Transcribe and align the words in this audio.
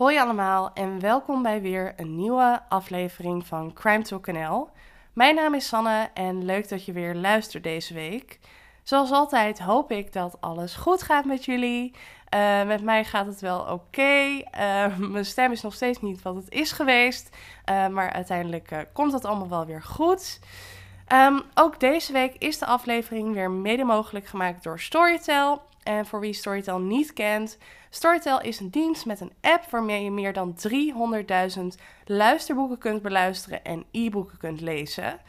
Hoi 0.00 0.18
allemaal 0.18 0.70
en 0.74 1.00
welkom 1.00 1.42
bij 1.42 1.60
weer 1.60 1.92
een 1.96 2.16
nieuwe 2.16 2.62
aflevering 2.68 3.46
van 3.46 3.72
Crime 3.72 4.02
Talk 4.02 4.26
NL. 4.26 4.68
Mijn 5.12 5.34
naam 5.34 5.54
is 5.54 5.66
Sanne 5.66 6.10
en 6.14 6.44
leuk 6.44 6.68
dat 6.68 6.84
je 6.84 6.92
weer 6.92 7.14
luistert 7.14 7.62
deze 7.62 7.94
week. 7.94 8.38
Zoals 8.82 9.10
altijd 9.10 9.58
hoop 9.58 9.90
ik 9.90 10.12
dat 10.12 10.40
alles 10.40 10.74
goed 10.74 11.02
gaat 11.02 11.24
met 11.24 11.44
jullie. 11.44 11.94
Uh, 12.34 12.62
met 12.62 12.82
mij 12.82 13.04
gaat 13.04 13.26
het 13.26 13.40
wel 13.40 13.60
oké. 13.60 14.42
Uh, 14.58 14.96
mijn 15.12 15.24
stem 15.24 15.52
is 15.52 15.62
nog 15.62 15.74
steeds 15.74 16.00
niet 16.00 16.22
wat 16.22 16.34
het 16.34 16.50
is 16.50 16.72
geweest. 16.72 17.36
Uh, 17.70 17.86
maar 17.86 18.12
uiteindelijk 18.12 18.86
komt 18.92 19.12
het 19.12 19.24
allemaal 19.24 19.48
wel 19.48 19.66
weer 19.66 19.82
goed. 19.82 20.40
Um, 21.12 21.42
ook 21.54 21.80
deze 21.80 22.12
week 22.12 22.34
is 22.38 22.58
de 22.58 22.66
aflevering 22.66 23.34
weer 23.34 23.50
mede 23.50 23.84
mogelijk 23.84 24.26
gemaakt 24.26 24.62
door 24.62 24.80
Storytel. 24.80 25.62
En 25.82 26.06
voor 26.06 26.20
wie 26.20 26.32
Storytel 26.32 26.78
niet 26.78 27.12
kent, 27.12 27.58
Storytel 27.90 28.40
is 28.40 28.60
een 28.60 28.70
dienst 28.70 29.06
met 29.06 29.20
een 29.20 29.32
app 29.40 29.70
waarmee 29.70 30.04
je 30.04 30.10
meer 30.10 30.32
dan 30.32 30.56
300.000 31.58 31.64
luisterboeken 32.04 32.78
kunt 32.78 33.02
beluisteren 33.02 33.64
en 33.64 33.84
e-boeken 33.90 34.38
kunt 34.38 34.60
lezen. 34.60 35.20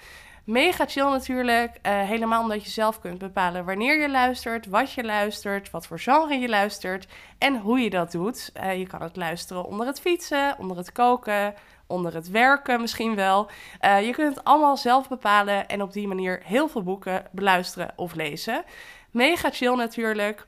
Mega 0.44 0.86
chill 0.86 1.10
natuurlijk, 1.10 1.80
uh, 1.86 2.02
helemaal 2.02 2.42
omdat 2.42 2.64
je 2.64 2.70
zelf 2.70 3.00
kunt 3.00 3.18
bepalen 3.18 3.66
wanneer 3.66 4.02
je 4.02 4.10
luistert, 4.10 4.66
wat 4.66 4.92
je 4.92 5.04
luistert, 5.04 5.72
wat 5.72 5.88
voor 5.88 6.00
genre 6.00 6.36
je 6.36 6.50
luistert 6.50 7.08
en 7.38 7.60
hoe 7.60 7.80
je 7.80 7.90
dat 7.90 8.12
doet. 8.12 8.52
Uh, 8.58 8.78
je 8.78 8.88
kan 8.88 9.02
het 9.02 9.16
luisteren 9.16 9.66
onder 9.66 9.88
het 9.88 10.00
fietsen, 10.00 10.56
onder 10.58 10.78
het 10.78 10.92
koken, 10.92 11.54
onder 11.92 12.14
het 12.14 12.30
werken 12.30 12.82
misschien 12.82 13.16
wel. 13.16 13.50
Uh, 13.82 14.06
je 14.06 14.12
kunt 14.12 14.36
het 14.36 14.44
allemaal 14.44 14.78
zelf 14.78 15.08
bepalen 15.08 15.68
en 15.68 15.82
op 15.82 15.94
die 15.94 16.08
manier 16.08 16.42
heel 16.44 16.68
veel 16.68 16.84
boeken 16.84 17.26
beluisteren 17.32 17.94
of 17.96 18.14
lezen. 18.14 18.64
Mega 19.12 19.50
chill 19.50 19.76
natuurlijk. 19.76 20.48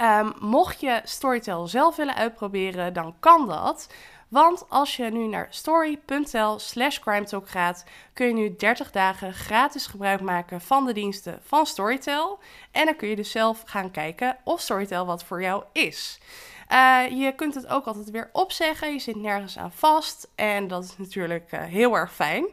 Um, 0.00 0.32
mocht 0.38 0.80
je 0.80 1.00
Storytel 1.04 1.66
zelf 1.66 1.96
willen 1.96 2.14
uitproberen, 2.14 2.92
dan 2.92 3.14
kan 3.20 3.48
dat. 3.48 3.88
Want 4.30 4.64
als 4.68 4.96
je 4.96 5.04
nu 5.04 5.26
naar 5.26 5.46
story.tel 5.50 6.58
slash 6.58 6.98
crimetalk 6.98 7.48
gaat, 7.48 7.84
kun 8.12 8.26
je 8.26 8.32
nu 8.32 8.56
30 8.56 8.90
dagen 8.90 9.34
gratis 9.34 9.86
gebruik 9.86 10.20
maken 10.20 10.60
van 10.60 10.86
de 10.86 10.92
diensten 10.92 11.40
van 11.42 11.66
Storytel. 11.66 12.38
En 12.70 12.84
dan 12.84 12.96
kun 12.96 13.08
je 13.08 13.16
dus 13.16 13.30
zelf 13.30 13.62
gaan 13.64 13.90
kijken 13.90 14.36
of 14.44 14.60
Storytel 14.60 15.06
wat 15.06 15.24
voor 15.24 15.42
jou 15.42 15.64
is. 15.72 16.20
Uh, 16.72 17.02
je 17.08 17.32
kunt 17.34 17.54
het 17.54 17.66
ook 17.66 17.86
altijd 17.86 18.10
weer 18.10 18.30
opzeggen. 18.32 18.92
Je 18.92 18.98
zit 18.98 19.16
nergens 19.16 19.58
aan 19.58 19.72
vast. 19.72 20.28
En 20.34 20.68
dat 20.68 20.84
is 20.84 20.96
natuurlijk 20.96 21.52
uh, 21.52 21.60
heel 21.62 21.94
erg 21.96 22.14
fijn. 22.14 22.46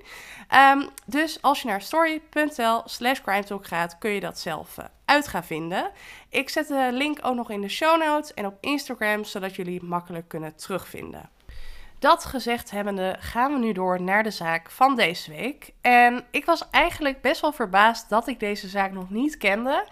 Um, 0.73 0.89
dus 1.05 1.41
als 1.41 1.61
je 1.61 1.67
naar 1.67 1.81
story.tel 1.81 2.83
slash 2.85 3.21
crimetalk 3.21 3.67
gaat, 3.67 3.97
kun 3.97 4.11
je 4.11 4.19
dat 4.19 4.39
zelf 4.39 4.77
uh, 4.77 4.85
uit 5.05 5.27
gaan 5.27 5.43
vinden. 5.43 5.91
Ik 6.29 6.49
zet 6.49 6.67
de 6.67 6.89
link 6.91 7.19
ook 7.21 7.35
nog 7.35 7.49
in 7.49 7.61
de 7.61 7.69
show 7.69 8.03
notes 8.03 8.33
en 8.33 8.45
op 8.45 8.57
Instagram, 8.59 9.23
zodat 9.23 9.55
jullie 9.55 9.73
het 9.73 9.87
makkelijk 9.87 10.27
kunnen 10.27 10.55
terugvinden. 10.55 11.29
Dat 11.99 12.25
gezegd 12.25 12.71
hebbende 12.71 13.15
gaan 13.19 13.53
we 13.53 13.59
nu 13.59 13.71
door 13.71 14.01
naar 14.01 14.23
de 14.23 14.31
zaak 14.31 14.71
van 14.71 14.95
deze 14.95 15.31
week. 15.31 15.73
En 15.81 16.25
ik 16.31 16.45
was 16.45 16.69
eigenlijk 16.69 17.21
best 17.21 17.41
wel 17.41 17.53
verbaasd 17.53 18.09
dat 18.09 18.27
ik 18.27 18.39
deze 18.39 18.67
zaak 18.67 18.91
nog 18.91 19.09
niet 19.09 19.37
kende. 19.37 19.85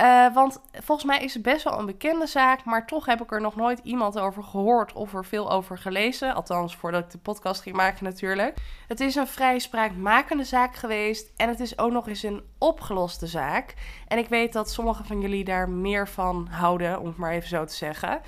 Uh, 0.00 0.34
want 0.34 0.60
volgens 0.72 1.06
mij 1.06 1.18
is 1.18 1.34
het 1.34 1.42
best 1.42 1.64
wel 1.64 1.78
een 1.78 1.86
bekende 1.86 2.26
zaak, 2.26 2.64
maar 2.64 2.86
toch 2.86 3.06
heb 3.06 3.22
ik 3.22 3.32
er 3.32 3.40
nog 3.40 3.56
nooit 3.56 3.80
iemand 3.82 4.18
over 4.18 4.42
gehoord 4.42 4.92
of 4.92 5.14
er 5.14 5.24
veel 5.24 5.50
over 5.50 5.78
gelezen. 5.78 6.34
Althans, 6.34 6.76
voordat 6.76 7.04
ik 7.04 7.10
de 7.10 7.18
podcast 7.18 7.62
ging 7.62 7.76
maken 7.76 8.04
natuurlijk. 8.04 8.58
Het 8.88 9.00
is 9.00 9.14
een 9.14 9.26
vrij 9.26 9.58
spraakmakende 9.58 10.44
zaak 10.44 10.74
geweest 10.74 11.32
en 11.36 11.48
het 11.48 11.60
is 11.60 11.78
ook 11.78 11.92
nog 11.92 12.08
eens 12.08 12.22
een 12.22 12.42
opgeloste 12.58 13.26
zaak. 13.26 13.74
En 14.08 14.18
ik 14.18 14.28
weet 14.28 14.52
dat 14.52 14.70
sommigen 14.70 15.04
van 15.04 15.20
jullie 15.20 15.44
daar 15.44 15.68
meer 15.68 16.08
van 16.08 16.48
houden, 16.50 17.00
om 17.00 17.06
het 17.06 17.16
maar 17.16 17.32
even 17.32 17.48
zo 17.48 17.64
te 17.64 17.74
zeggen. 17.74 18.20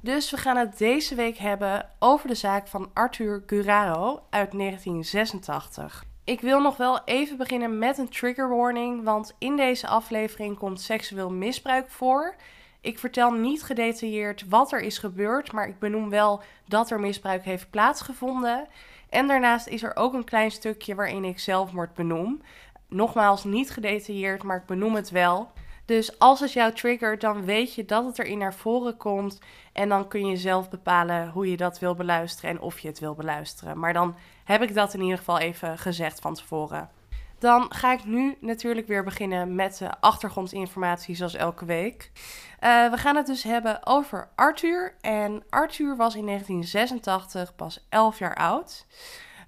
Dus 0.00 0.30
we 0.30 0.36
gaan 0.36 0.56
het 0.56 0.78
deze 0.78 1.14
week 1.14 1.36
hebben 1.36 1.88
over 1.98 2.28
de 2.28 2.34
zaak 2.34 2.68
van 2.68 2.90
Arthur 2.94 3.42
Guraro 3.46 4.22
uit 4.30 4.52
1986. 4.52 6.04
Ik 6.24 6.40
wil 6.40 6.60
nog 6.60 6.76
wel 6.76 7.00
even 7.04 7.36
beginnen 7.36 7.78
met 7.78 7.98
een 7.98 8.08
trigger 8.08 8.48
warning, 8.56 9.04
want 9.04 9.34
in 9.38 9.56
deze 9.56 9.86
aflevering 9.86 10.58
komt 10.58 10.80
seksueel 10.80 11.30
misbruik 11.30 11.90
voor. 11.90 12.34
Ik 12.80 12.98
vertel 12.98 13.30
niet 13.30 13.62
gedetailleerd 13.62 14.48
wat 14.48 14.72
er 14.72 14.80
is 14.80 14.98
gebeurd, 14.98 15.52
maar 15.52 15.68
ik 15.68 15.78
benoem 15.78 16.10
wel 16.10 16.42
dat 16.66 16.90
er 16.90 17.00
misbruik 17.00 17.44
heeft 17.44 17.70
plaatsgevonden. 17.70 18.68
En 19.08 19.26
daarnaast 19.26 19.66
is 19.66 19.82
er 19.82 19.96
ook 19.96 20.12
een 20.12 20.24
klein 20.24 20.50
stukje 20.50 20.94
waarin 20.94 21.24
ik 21.24 21.38
zelfmoord 21.38 21.94
benoem. 21.94 22.42
Nogmaals, 22.88 23.44
niet 23.44 23.70
gedetailleerd, 23.70 24.42
maar 24.42 24.56
ik 24.56 24.66
benoem 24.66 24.94
het 24.94 25.10
wel. 25.10 25.52
Dus 25.84 26.18
als 26.18 26.40
het 26.40 26.52
jou 26.52 26.72
triggert, 26.72 27.20
dan 27.20 27.44
weet 27.44 27.74
je 27.74 27.84
dat 27.84 28.04
het 28.04 28.18
erin 28.18 28.38
naar 28.38 28.54
voren 28.54 28.96
komt. 28.96 29.38
En 29.72 29.88
dan 29.88 30.08
kun 30.08 30.26
je 30.26 30.36
zelf 30.36 30.70
bepalen 30.70 31.28
hoe 31.28 31.50
je 31.50 31.56
dat 31.56 31.78
wil 31.78 31.94
beluisteren 31.94 32.50
en 32.50 32.60
of 32.60 32.78
je 32.78 32.88
het 32.88 32.98
wil 32.98 33.14
beluisteren. 33.14 33.78
Maar 33.78 33.92
dan 33.92 34.14
heb 34.50 34.62
ik 34.62 34.74
dat 34.74 34.94
in 34.94 35.00
ieder 35.00 35.18
geval 35.18 35.38
even 35.38 35.78
gezegd 35.78 36.20
van 36.20 36.34
tevoren. 36.34 36.90
Dan 37.38 37.66
ga 37.74 37.92
ik 37.92 38.04
nu 38.04 38.36
natuurlijk 38.40 38.86
weer 38.86 39.04
beginnen 39.04 39.54
met 39.54 39.78
de 39.78 40.00
achtergrondinformatie, 40.00 41.14
zoals 41.14 41.34
elke 41.34 41.64
week. 41.64 42.10
Uh, 42.14 42.90
we 42.90 42.96
gaan 42.96 43.16
het 43.16 43.26
dus 43.26 43.42
hebben 43.42 43.86
over 43.86 44.28
Arthur. 44.34 44.94
En 45.00 45.42
Arthur 45.50 45.96
was 45.96 46.14
in 46.14 46.26
1986 46.26 47.56
pas 47.56 47.86
11 47.88 48.18
jaar 48.18 48.34
oud. 48.34 48.86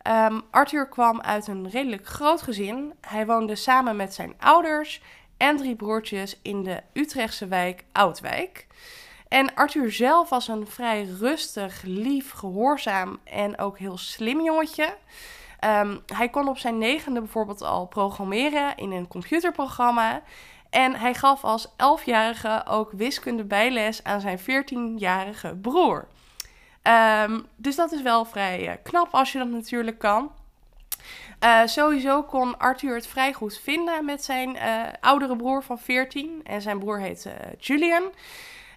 Um, 0.08 0.42
Arthur 0.50 0.88
kwam 0.88 1.20
uit 1.20 1.46
een 1.46 1.70
redelijk 1.70 2.06
groot 2.06 2.42
gezin. 2.42 2.94
Hij 3.00 3.26
woonde 3.26 3.54
samen 3.54 3.96
met 3.96 4.14
zijn 4.14 4.34
ouders 4.38 5.02
en 5.36 5.56
drie 5.56 5.76
broertjes 5.76 6.38
in 6.42 6.62
de 6.62 6.82
Utrechtse 6.92 7.46
wijk 7.46 7.84
Oudwijk. 7.92 8.66
En 9.32 9.54
Arthur 9.54 9.92
zelf 9.92 10.28
was 10.28 10.48
een 10.48 10.66
vrij 10.66 11.04
rustig, 11.04 11.82
lief, 11.82 12.30
gehoorzaam 12.30 13.18
en 13.24 13.58
ook 13.58 13.78
heel 13.78 13.98
slim 13.98 14.40
jongetje. 14.40 14.94
Um, 15.64 16.02
hij 16.06 16.28
kon 16.28 16.48
op 16.48 16.58
zijn 16.58 16.78
negende 16.78 17.20
bijvoorbeeld 17.20 17.62
al 17.62 17.86
programmeren 17.86 18.76
in 18.76 18.92
een 18.92 19.08
computerprogramma. 19.08 20.22
En 20.70 20.94
hij 20.94 21.14
gaf 21.14 21.44
als 21.44 21.68
elfjarige 21.76 22.64
ook 22.68 22.90
wiskunde 22.92 23.44
bijles 23.44 24.04
aan 24.04 24.20
zijn 24.20 24.38
14-jarige 24.40 25.56
broer. 25.56 26.06
Um, 27.26 27.46
dus 27.56 27.76
dat 27.76 27.92
is 27.92 28.02
wel 28.02 28.24
vrij 28.24 28.68
uh, 28.68 28.72
knap 28.82 29.14
als 29.14 29.32
je 29.32 29.38
dat 29.38 29.48
natuurlijk 29.48 29.98
kan. 29.98 30.32
Uh, 31.44 31.60
sowieso 31.64 32.22
kon 32.22 32.58
Arthur 32.58 32.94
het 32.94 33.06
vrij 33.06 33.32
goed 33.32 33.58
vinden 33.58 34.04
met 34.04 34.24
zijn 34.24 34.56
uh, 34.56 34.82
oudere 35.00 35.36
broer 35.36 35.62
van 35.62 35.78
14. 35.78 36.40
En 36.44 36.62
zijn 36.62 36.78
broer 36.78 36.98
heet 36.98 37.28
Julian. 37.58 38.02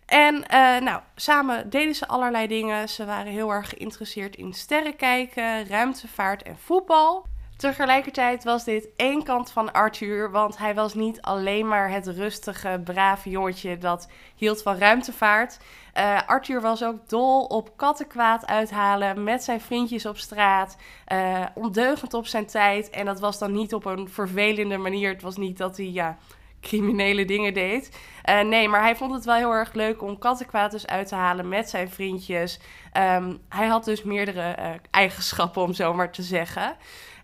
En 0.05 0.43
nou, 0.83 1.01
samen 1.15 1.69
deden 1.69 1.95
ze 1.95 2.07
allerlei 2.07 2.47
dingen. 2.47 2.89
Ze 2.89 3.05
waren 3.05 3.31
heel 3.31 3.51
erg 3.51 3.69
geïnteresseerd 3.69 4.35
in 4.35 4.53
sterrenkijken, 4.53 5.67
ruimtevaart 5.67 6.43
en 6.43 6.57
voetbal. 6.57 7.25
Tegelijkertijd 7.57 8.43
was 8.43 8.63
dit 8.63 8.89
één 8.95 9.23
kant 9.23 9.51
van 9.51 9.71
Arthur, 9.71 10.31
want 10.31 10.57
hij 10.57 10.75
was 10.75 10.93
niet 10.93 11.21
alleen 11.21 11.67
maar 11.67 11.89
het 11.89 12.07
rustige, 12.07 12.81
brave 12.83 13.29
jongetje 13.29 13.77
dat 13.77 14.09
hield 14.35 14.61
van 14.61 14.77
ruimtevaart. 14.77 15.59
Uh, 15.97 16.19
Arthur 16.25 16.61
was 16.61 16.83
ook 16.83 17.09
dol 17.09 17.45
op 17.45 17.77
kattenkwaad 17.77 18.45
uithalen 18.45 19.23
met 19.23 19.43
zijn 19.43 19.61
vriendjes 19.61 20.05
op 20.05 20.17
straat. 20.17 20.77
Uh, 21.13 21.45
ondeugend 21.53 22.13
op 22.13 22.27
zijn 22.27 22.45
tijd. 22.45 22.89
En 22.89 23.05
dat 23.05 23.19
was 23.19 23.39
dan 23.39 23.51
niet 23.51 23.73
op 23.73 23.85
een 23.85 24.09
vervelende 24.09 24.77
manier. 24.77 25.09
Het 25.09 25.21
was 25.21 25.37
niet 25.37 25.57
dat 25.57 25.77
hij 25.77 25.89
ja, 25.89 26.17
criminele 26.65 27.25
dingen 27.25 27.53
deed. 27.53 27.97
Uh, 28.29 28.41
nee, 28.41 28.67
maar 28.67 28.81
hij 28.81 28.95
vond 28.95 29.13
het 29.13 29.25
wel 29.25 29.35
heel 29.35 29.51
erg 29.51 29.73
leuk 29.73 30.01
om 30.01 30.17
kattenkwaad 30.17 30.71
dus 30.71 30.87
uit 30.87 31.07
te 31.07 31.15
halen 31.15 31.49
met 31.49 31.69
zijn 31.69 31.89
vriendjes. 31.89 32.59
Um, 32.97 33.39
hij 33.49 33.67
had 33.67 33.85
dus 33.85 34.03
meerdere 34.03 34.79
eigenschappen, 34.91 35.61
om 35.61 35.73
zo 35.73 35.93
maar 35.93 36.11
te 36.11 36.21
zeggen. 36.21 36.75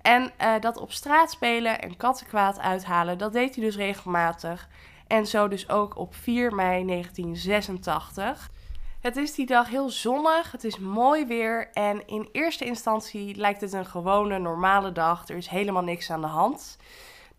En 0.01 0.31
uh, 0.41 0.53
dat 0.59 0.77
op 0.77 0.91
straat 0.91 1.31
spelen 1.31 1.81
en 1.81 1.97
kattenkwaad 1.97 2.59
uithalen, 2.59 3.17
dat 3.17 3.33
deed 3.33 3.55
hij 3.55 3.63
dus 3.63 3.75
regelmatig. 3.75 4.69
En 5.07 5.25
zo 5.25 5.47
dus 5.47 5.69
ook 5.69 5.97
op 5.97 6.15
4 6.15 6.55
mei 6.55 6.85
1986. 6.85 8.49
Het 9.01 9.17
is 9.17 9.33
die 9.33 9.45
dag 9.45 9.69
heel 9.69 9.89
zonnig, 9.89 10.51
het 10.51 10.63
is 10.63 10.79
mooi 10.79 11.25
weer 11.25 11.69
en 11.73 12.07
in 12.07 12.29
eerste 12.31 12.65
instantie 12.65 13.35
lijkt 13.35 13.61
het 13.61 13.73
een 13.73 13.85
gewone, 13.85 14.39
normale 14.39 14.91
dag. 14.91 15.27
Er 15.27 15.37
is 15.37 15.47
helemaal 15.47 15.83
niks 15.83 16.11
aan 16.11 16.21
de 16.21 16.27
hand. 16.27 16.77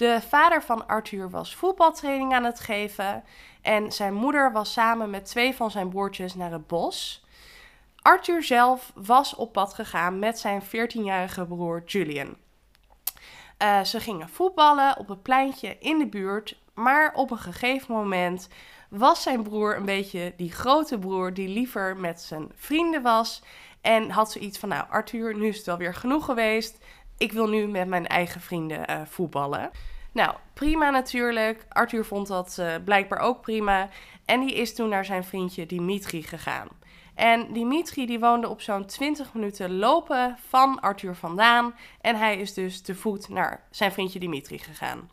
De 0.02 0.20
vader 0.28 0.62
van 0.62 0.86
Arthur 0.86 1.30
was 1.30 1.56
voetbaltraining 1.56 2.32
aan 2.32 2.44
het 2.44 2.60
geven 2.60 3.24
en 3.60 3.92
zijn 3.92 4.14
moeder 4.14 4.52
was 4.52 4.72
samen 4.72 5.10
met 5.10 5.24
twee 5.24 5.54
van 5.54 5.70
zijn 5.70 5.88
broertjes 5.88 6.34
naar 6.34 6.52
het 6.52 6.66
bos. 6.66 7.24
Arthur 7.96 8.42
zelf 8.42 8.92
was 8.94 9.34
op 9.34 9.52
pad 9.52 9.74
gegaan 9.74 10.18
met 10.18 10.38
zijn 10.38 10.62
14-jarige 10.62 11.44
broer 11.44 11.82
Julian. 11.86 12.36
Uh, 13.58 13.84
ze 13.84 14.00
gingen 14.00 14.28
voetballen 14.28 14.98
op 14.98 15.08
een 15.08 15.22
pleintje 15.22 15.76
in 15.78 15.98
de 15.98 16.06
buurt. 16.06 16.58
Maar 16.74 17.14
op 17.14 17.30
een 17.30 17.38
gegeven 17.38 17.94
moment 17.94 18.48
was 18.88 19.22
zijn 19.22 19.42
broer 19.42 19.76
een 19.76 19.84
beetje 19.84 20.32
die 20.36 20.52
grote 20.52 20.98
broer 20.98 21.34
die 21.34 21.48
liever 21.48 21.96
met 21.96 22.20
zijn 22.20 22.48
vrienden 22.54 23.02
was. 23.02 23.42
En 23.80 24.10
had 24.10 24.32
zoiets 24.32 24.58
van: 24.58 24.68
Nou, 24.68 24.84
Arthur, 24.90 25.36
nu 25.36 25.46
is 25.46 25.56
het 25.56 25.66
wel 25.66 25.76
weer 25.76 25.94
genoeg 25.94 26.24
geweest. 26.24 26.78
Ik 27.18 27.32
wil 27.32 27.48
nu 27.48 27.66
met 27.66 27.88
mijn 27.88 28.06
eigen 28.06 28.40
vrienden 28.40 28.90
uh, 28.90 29.00
voetballen. 29.04 29.70
Nou, 30.12 30.36
prima 30.52 30.90
natuurlijk. 30.90 31.64
Arthur 31.68 32.04
vond 32.04 32.26
dat 32.26 32.56
uh, 32.60 32.74
blijkbaar 32.84 33.18
ook 33.18 33.40
prima. 33.40 33.88
En 34.24 34.40
die 34.40 34.54
is 34.54 34.74
toen 34.74 34.88
naar 34.88 35.04
zijn 35.04 35.24
vriendje 35.24 35.66
Dimitri 35.66 36.22
gegaan. 36.22 36.68
En 37.14 37.52
Dimitri 37.52 38.06
die 38.06 38.20
woonde 38.20 38.48
op 38.48 38.60
zo'n 38.60 38.86
20 38.86 39.34
minuten 39.34 39.76
lopen 39.76 40.36
van 40.48 40.80
Arthur 40.80 41.14
vandaan. 41.14 41.74
En 42.00 42.16
hij 42.16 42.36
is 42.36 42.54
dus 42.54 42.80
te 42.80 42.94
voet 42.94 43.28
naar 43.28 43.66
zijn 43.70 43.92
vriendje 43.92 44.18
Dimitri 44.18 44.58
gegaan. 44.58 45.10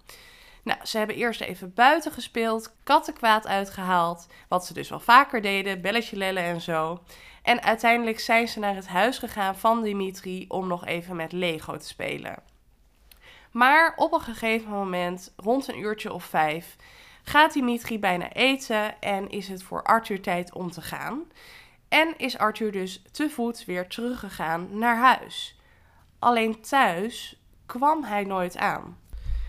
Nou, 0.64 0.80
ze 0.84 0.98
hebben 0.98 1.16
eerst 1.16 1.42
even 1.42 1.74
buiten 1.74 2.12
gespeeld, 2.12 2.76
kattenkwaad 2.84 3.48
uitgehaald. 3.48 4.28
Wat 4.48 4.66
ze 4.66 4.74
dus 4.74 4.90
wel 4.90 5.00
vaker 5.00 5.42
deden, 5.42 5.82
belletje 5.82 6.16
lellen 6.16 6.44
en 6.44 6.62
zo. 6.62 7.00
En 7.44 7.64
uiteindelijk 7.64 8.20
zijn 8.20 8.48
ze 8.48 8.60
naar 8.60 8.76
het 8.76 8.88
huis 8.88 9.18
gegaan 9.18 9.56
van 9.56 9.84
Dimitri 9.84 10.46
om 10.48 10.68
nog 10.68 10.86
even 10.86 11.16
met 11.16 11.32
Lego 11.32 11.78
te 11.78 11.88
spelen. 11.88 12.49
Maar 13.52 13.94
op 13.96 14.14
een 14.14 14.22
gegeven 14.22 14.70
moment, 14.70 15.34
rond 15.36 15.68
een 15.68 15.80
uurtje 15.80 16.14
of 16.14 16.24
vijf, 16.24 16.76
gaat 17.24 17.54
Dimitri 17.54 18.00
bijna 18.00 18.32
eten 18.32 19.02
en 19.02 19.30
is 19.30 19.48
het 19.48 19.64
voor 19.64 19.84
Arthur 19.84 20.22
tijd 20.22 20.54
om 20.54 20.72
te 20.72 20.82
gaan. 20.82 21.24
En 21.90 22.18
is 22.18 22.38
Arthur 22.38 22.72
dus 22.72 23.02
te 23.12 23.30
voet 23.30 23.66
weer 23.66 23.88
teruggegaan 23.88 24.78
naar 24.78 24.98
huis. 24.98 25.60
Alleen 26.20 26.62
thuis 26.62 27.42
kwam 27.66 28.04
hij 28.04 28.24
nooit 28.24 28.58
aan. 28.58 28.98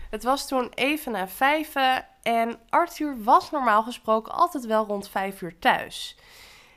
Het 0.09 0.23
was 0.23 0.47
toen 0.47 0.69
even 0.73 1.11
na 1.11 1.27
vijven 1.27 2.07
en 2.21 2.59
Arthur 2.69 3.23
was 3.23 3.51
normaal 3.51 3.83
gesproken 3.83 4.33
altijd 4.33 4.65
wel 4.65 4.85
rond 4.85 5.09
vijf 5.09 5.41
uur 5.41 5.59
thuis. 5.59 6.17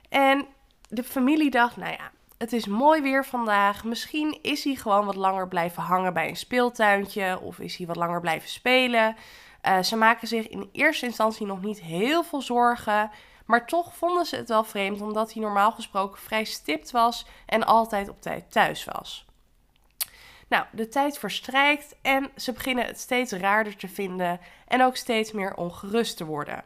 En 0.08 0.46
de 0.88 1.04
familie 1.04 1.50
dacht, 1.50 1.76
nou 1.76 1.92
ja, 1.92 2.10
het 2.44 2.52
is 2.52 2.66
mooi 2.66 3.02
weer 3.02 3.24
vandaag. 3.24 3.84
Misschien 3.84 4.38
is 4.42 4.64
hij 4.64 4.74
gewoon 4.74 5.04
wat 5.04 5.14
langer 5.14 5.48
blijven 5.48 5.82
hangen 5.82 6.14
bij 6.14 6.28
een 6.28 6.36
speeltuintje 6.36 7.40
of 7.40 7.58
is 7.58 7.76
hij 7.76 7.86
wat 7.86 7.96
langer 7.96 8.20
blijven 8.20 8.48
spelen. 8.48 9.16
Uh, 9.62 9.82
ze 9.82 9.96
maken 9.96 10.28
zich 10.28 10.48
in 10.48 10.68
eerste 10.72 11.06
instantie 11.06 11.46
nog 11.46 11.62
niet 11.62 11.80
heel 11.80 12.22
veel 12.22 12.42
zorgen. 12.42 13.10
Maar 13.46 13.66
toch 13.66 13.96
vonden 13.96 14.26
ze 14.26 14.36
het 14.36 14.48
wel 14.48 14.64
vreemd, 14.64 15.00
omdat 15.00 15.32
hij 15.32 15.42
normaal 15.42 15.72
gesproken 15.72 16.20
vrij 16.20 16.44
stipt 16.44 16.90
was 16.90 17.26
en 17.46 17.66
altijd 17.66 18.08
op 18.08 18.20
tijd 18.20 18.52
thuis 18.52 18.84
was. 18.84 19.26
Nou, 20.48 20.64
de 20.72 20.88
tijd 20.88 21.18
verstrijkt 21.18 21.96
en 22.02 22.30
ze 22.36 22.52
beginnen 22.52 22.86
het 22.86 23.00
steeds 23.00 23.32
raarder 23.32 23.76
te 23.76 23.88
vinden 23.88 24.40
en 24.68 24.82
ook 24.82 24.96
steeds 24.96 25.32
meer 25.32 25.54
ongerust 25.54 26.16
te 26.16 26.24
worden. 26.24 26.64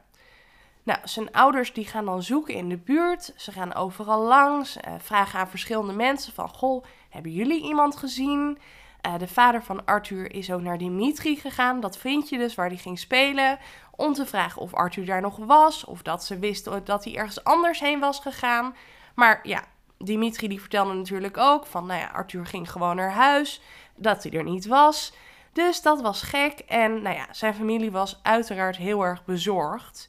Nou, 0.88 1.00
zijn 1.05 1.32
ouders 1.32 1.73
die 1.73 1.87
gaan 1.87 2.05
dan 2.05 2.23
zoeken 2.23 2.55
in 2.55 2.69
de 2.69 2.76
buurt. 2.76 3.32
Ze 3.37 3.52
gaan 3.52 3.75
overal 3.75 4.23
langs, 4.23 4.76
eh, 4.76 4.93
vragen 4.99 5.38
aan 5.38 5.49
verschillende 5.49 5.93
mensen 5.93 6.32
van... 6.32 6.49
Goh, 6.49 6.85
hebben 7.08 7.32
jullie 7.32 7.62
iemand 7.62 7.96
gezien? 7.96 8.58
Uh, 9.06 9.19
de 9.19 9.29
vader 9.29 9.62
van 9.62 9.85
Arthur 9.85 10.35
is 10.35 10.52
ook 10.52 10.61
naar 10.61 10.79
Dimitri 10.79 11.37
gegaan, 11.37 11.81
dat 11.81 11.99
vriendje 11.99 12.38
dus 12.38 12.55
waar 12.55 12.69
hij 12.69 12.76
ging 12.76 12.99
spelen... 12.99 13.58
om 13.96 14.12
te 14.12 14.26
vragen 14.26 14.62
of 14.62 14.75
Arthur 14.75 15.06
daar 15.06 15.20
nog 15.20 15.37
was... 15.37 15.85
of 15.85 16.02
dat 16.02 16.25
ze 16.25 16.38
wisten 16.38 16.85
dat 16.85 17.05
hij 17.05 17.17
ergens 17.17 17.44
anders 17.44 17.81
heen 17.81 18.00
was 18.00 18.20
gegaan. 18.20 18.76
Maar 19.14 19.40
ja, 19.43 19.64
Dimitri 19.99 20.49
die 20.49 20.61
vertelde 20.61 20.94
natuurlijk 20.94 21.37
ook 21.37 21.67
van... 21.67 21.87
nou 21.87 22.00
ja, 22.00 22.06
Arthur 22.06 22.46
ging 22.46 22.70
gewoon 22.70 22.96
naar 22.96 23.12
huis, 23.12 23.61
dat 23.96 24.23
hij 24.23 24.32
er 24.32 24.44
niet 24.44 24.67
was... 24.67 25.12
Dus 25.52 25.82
dat 25.82 26.00
was 26.00 26.23
gek 26.23 26.58
en 26.58 27.02
nou 27.02 27.17
ja, 27.17 27.26
zijn 27.31 27.55
familie 27.55 27.90
was 27.90 28.20
uiteraard 28.23 28.76
heel 28.76 29.02
erg 29.02 29.25
bezorgd. 29.25 30.08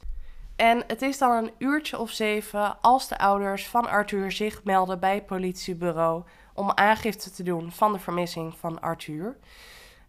En 0.60 0.82
het 0.86 1.02
is 1.02 1.18
dan 1.18 1.30
een 1.30 1.50
uurtje 1.58 1.98
of 1.98 2.10
zeven 2.10 2.80
als 2.80 3.08
de 3.08 3.18
ouders 3.18 3.68
van 3.68 3.88
Arthur 3.88 4.32
zich 4.32 4.64
melden 4.64 5.00
bij 5.00 5.14
het 5.14 5.26
politiebureau 5.26 6.22
om 6.54 6.70
aangifte 6.70 7.30
te 7.30 7.42
doen 7.42 7.72
van 7.72 7.92
de 7.92 7.98
vermissing 7.98 8.54
van 8.54 8.80
Arthur. 8.80 9.36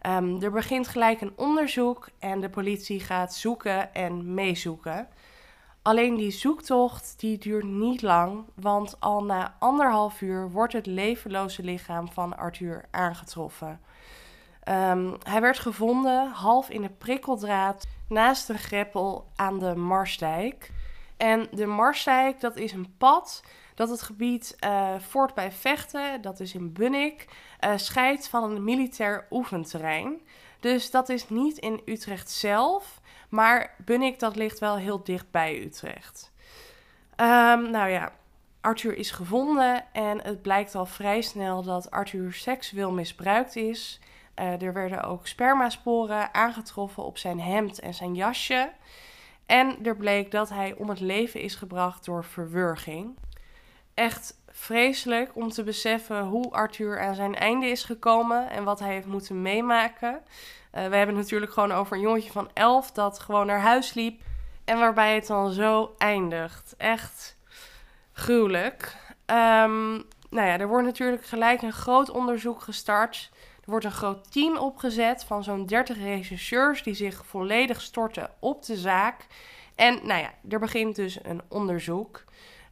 Um, 0.06 0.42
er 0.42 0.50
begint 0.50 0.88
gelijk 0.88 1.20
een 1.20 1.32
onderzoek 1.36 2.08
en 2.18 2.40
de 2.40 2.50
politie 2.50 3.00
gaat 3.00 3.34
zoeken 3.34 3.94
en 3.94 4.34
meezoeken. 4.34 5.08
Alleen 5.82 6.16
die 6.16 6.30
zoektocht 6.30 7.14
die 7.16 7.38
duurt 7.38 7.64
niet 7.64 8.02
lang, 8.02 8.44
want 8.54 9.00
al 9.00 9.24
na 9.24 9.56
anderhalf 9.58 10.20
uur 10.20 10.50
wordt 10.50 10.72
het 10.72 10.86
levenloze 10.86 11.62
lichaam 11.62 12.08
van 12.08 12.36
Arthur 12.36 12.84
aangetroffen. 12.90 13.80
Um, 14.68 15.16
hij 15.22 15.40
werd 15.40 15.58
gevonden 15.58 16.30
half 16.30 16.70
in 16.70 16.82
de 16.82 16.90
prikkeldraad 16.90 17.86
naast 18.08 18.48
een 18.48 18.58
greppel 18.58 19.28
aan 19.36 19.58
de 19.58 19.74
Marsdijk. 19.74 20.70
En 21.16 21.48
de 21.50 21.66
Marsdijk, 21.66 22.40
dat 22.40 22.56
is 22.56 22.72
een 22.72 22.94
pad 22.98 23.42
dat 23.74 23.88
het 23.88 24.02
gebied 24.02 24.56
uh, 24.64 24.94
Voort 24.98 25.34
bij 25.34 25.52
Vechten, 25.52 26.20
dat 26.20 26.40
is 26.40 26.54
in 26.54 26.72
Bunnik, 26.72 27.28
uh, 27.60 27.72
scheidt 27.76 28.28
van 28.28 28.44
een 28.44 28.64
militair 28.64 29.26
oefenterrein. 29.30 30.20
Dus 30.60 30.90
dat 30.90 31.08
is 31.08 31.28
niet 31.28 31.58
in 31.58 31.80
Utrecht 31.84 32.30
zelf, 32.30 33.00
maar 33.28 33.74
Bunnik 33.84 34.18
dat 34.18 34.36
ligt 34.36 34.58
wel 34.58 34.76
heel 34.76 35.02
dicht 35.04 35.30
bij 35.30 35.62
Utrecht. 35.62 36.32
Um, 37.16 37.70
nou 37.70 37.88
ja, 37.88 38.12
Arthur 38.60 38.96
is 38.96 39.10
gevonden 39.10 39.84
en 39.92 40.22
het 40.22 40.42
blijkt 40.42 40.74
al 40.74 40.86
vrij 40.86 41.20
snel 41.20 41.62
dat 41.62 41.90
Arthur 41.90 42.32
seksueel 42.32 42.92
misbruikt 42.92 43.56
is. 43.56 44.00
Uh, 44.38 44.62
er 44.62 44.72
werden 44.72 45.02
ook 45.02 45.26
spermasporen 45.26 46.34
aangetroffen 46.34 47.04
op 47.04 47.18
zijn 47.18 47.40
hemd 47.40 47.80
en 47.80 47.94
zijn 47.94 48.14
jasje. 48.14 48.72
En 49.46 49.84
er 49.84 49.96
bleek 49.96 50.30
dat 50.30 50.48
hij 50.48 50.74
om 50.74 50.88
het 50.88 51.00
leven 51.00 51.40
is 51.40 51.54
gebracht 51.54 52.04
door 52.04 52.24
verwurging. 52.24 53.18
Echt 53.94 54.40
vreselijk 54.48 55.36
om 55.36 55.50
te 55.50 55.62
beseffen 55.62 56.22
hoe 56.22 56.50
Arthur 56.50 57.00
aan 57.00 57.14
zijn 57.14 57.34
einde 57.34 57.66
is 57.66 57.84
gekomen 57.84 58.50
en 58.50 58.64
wat 58.64 58.78
hij 58.78 58.92
heeft 58.92 59.06
moeten 59.06 59.42
meemaken. 59.42 60.12
Uh, 60.12 60.20
we 60.70 60.96
hebben 60.96 61.06
het 61.16 61.24
natuurlijk 61.24 61.52
gewoon 61.52 61.72
over 61.72 61.96
een 61.96 62.02
jongetje 62.02 62.32
van 62.32 62.50
elf 62.52 62.90
dat 62.90 63.18
gewoon 63.18 63.46
naar 63.46 63.60
huis 63.60 63.94
liep 63.94 64.20
en 64.64 64.78
waarbij 64.78 65.14
het 65.14 65.26
dan 65.26 65.52
zo 65.52 65.94
eindigt. 65.98 66.74
Echt 66.76 67.36
gruwelijk. 68.12 68.96
Um, 69.26 70.04
nou 70.30 70.46
ja, 70.46 70.58
er 70.58 70.68
wordt 70.68 70.86
natuurlijk 70.86 71.24
gelijk 71.24 71.62
een 71.62 71.72
groot 71.72 72.10
onderzoek 72.10 72.60
gestart. 72.62 73.30
Er 73.64 73.70
wordt 73.70 73.84
een 73.84 73.92
groot 73.92 74.32
team 74.32 74.56
opgezet 74.56 75.24
van 75.24 75.44
zo'n 75.44 75.66
30 75.66 75.98
rechercheurs 75.98 76.82
die 76.82 76.94
zich 76.94 77.26
volledig 77.26 77.80
storten 77.80 78.30
op 78.38 78.64
de 78.64 78.76
zaak. 78.76 79.26
En 79.74 79.94
nou 80.02 80.20
ja, 80.20 80.30
er 80.48 80.58
begint 80.58 80.96
dus 80.96 81.18
een 81.22 81.40
onderzoek. 81.48 82.24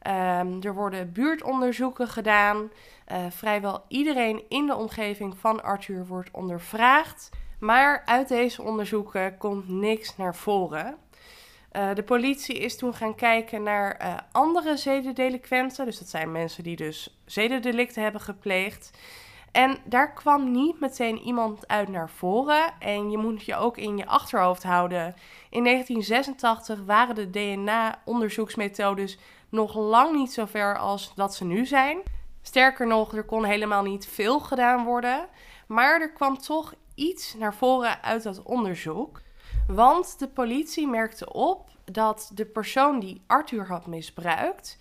Um, 0.07 0.63
er 0.63 0.73
worden 0.73 1.11
buurtonderzoeken 1.11 2.07
gedaan. 2.07 2.71
Uh, 3.11 3.17
vrijwel 3.29 3.83
iedereen 3.87 4.43
in 4.49 4.65
de 4.65 4.75
omgeving 4.75 5.37
van 5.37 5.63
Arthur 5.63 6.05
wordt 6.05 6.29
ondervraagd. 6.31 7.29
Maar 7.59 8.01
uit 8.05 8.27
deze 8.27 8.61
onderzoeken 8.61 9.37
komt 9.37 9.69
niks 9.69 10.17
naar 10.17 10.35
voren. 10.35 10.97
Uh, 11.71 11.93
de 11.93 12.03
politie 12.03 12.57
is 12.57 12.77
toen 12.77 12.93
gaan 12.93 13.15
kijken 13.15 13.63
naar 13.63 14.01
uh, 14.01 14.17
andere 14.31 14.77
zedendelinquenten. 14.77 15.85
Dus 15.85 15.99
dat 15.99 16.09
zijn 16.09 16.31
mensen 16.31 16.63
die 16.63 16.75
dus 16.75 17.21
zedendelicten 17.25 18.03
hebben 18.03 18.21
gepleegd. 18.21 18.91
En 19.51 19.77
daar 19.85 20.13
kwam 20.13 20.51
niet 20.51 20.79
meteen 20.79 21.17
iemand 21.17 21.67
uit 21.67 21.89
naar 21.89 22.09
voren. 22.09 22.73
En 22.79 23.11
je 23.11 23.17
moet 23.17 23.43
je 23.43 23.55
ook 23.55 23.77
in 23.77 23.97
je 23.97 24.05
achterhoofd 24.05 24.63
houden. 24.63 25.15
In 25.49 25.63
1986 25.63 26.79
waren 26.85 27.15
de 27.15 27.29
DNA-onderzoeksmethodes 27.29 29.17
nog 29.49 29.75
lang 29.75 30.15
niet 30.15 30.33
zo 30.33 30.45
ver 30.45 30.77
als 30.77 31.11
dat 31.15 31.35
ze 31.35 31.45
nu 31.45 31.65
zijn. 31.65 32.01
Sterker 32.41 32.87
nog, 32.87 33.15
er 33.15 33.23
kon 33.23 33.43
helemaal 33.43 33.83
niet 33.83 34.07
veel 34.07 34.39
gedaan 34.39 34.85
worden. 34.85 35.27
Maar 35.67 36.01
er 36.01 36.11
kwam 36.11 36.37
toch 36.37 36.73
iets 36.95 37.33
naar 37.33 37.53
voren 37.53 38.03
uit 38.03 38.23
dat 38.23 38.43
onderzoek. 38.43 39.21
Want 39.67 40.19
de 40.19 40.27
politie 40.27 40.87
merkte 40.87 41.33
op 41.33 41.69
dat 41.85 42.31
de 42.33 42.45
persoon 42.45 42.99
die 42.99 43.21
Arthur 43.27 43.67
had 43.67 43.87
misbruikt 43.87 44.77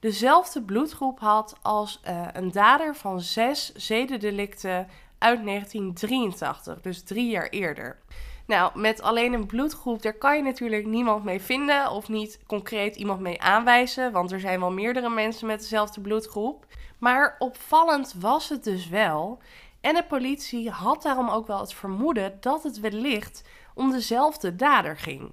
dezelfde 0.00 0.62
bloedgroep 0.62 1.20
had 1.20 1.56
als 1.62 2.00
uh, 2.08 2.26
een 2.32 2.52
dader 2.52 2.96
van 2.96 3.20
zes 3.20 3.72
zedendelicten 3.74 4.88
uit 5.18 5.44
1983, 5.44 6.80
dus 6.80 7.02
drie 7.02 7.30
jaar 7.30 7.48
eerder. 7.48 7.98
Nou, 8.46 8.78
met 8.78 9.02
alleen 9.02 9.32
een 9.32 9.46
bloedgroep, 9.46 10.02
daar 10.02 10.18
kan 10.18 10.36
je 10.36 10.42
natuurlijk 10.42 10.86
niemand 10.86 11.24
mee 11.24 11.40
vinden 11.40 11.90
of 11.90 12.08
niet 12.08 12.40
concreet 12.46 12.96
iemand 12.96 13.20
mee 13.20 13.40
aanwijzen, 13.40 14.12
want 14.12 14.32
er 14.32 14.40
zijn 14.40 14.60
wel 14.60 14.70
meerdere 14.70 15.08
mensen 15.10 15.46
met 15.46 15.60
dezelfde 15.60 16.00
bloedgroep. 16.00 16.66
Maar 16.98 17.36
opvallend 17.38 18.14
was 18.18 18.48
het 18.48 18.64
dus 18.64 18.88
wel. 18.88 19.38
En 19.80 19.94
de 19.94 20.04
politie 20.04 20.70
had 20.70 21.02
daarom 21.02 21.28
ook 21.28 21.46
wel 21.46 21.60
het 21.60 21.74
vermoeden 21.74 22.36
dat 22.40 22.62
het 22.62 22.80
wellicht 22.80 23.42
om 23.74 23.90
dezelfde 23.90 24.56
dader 24.56 24.96
ging. 24.96 25.32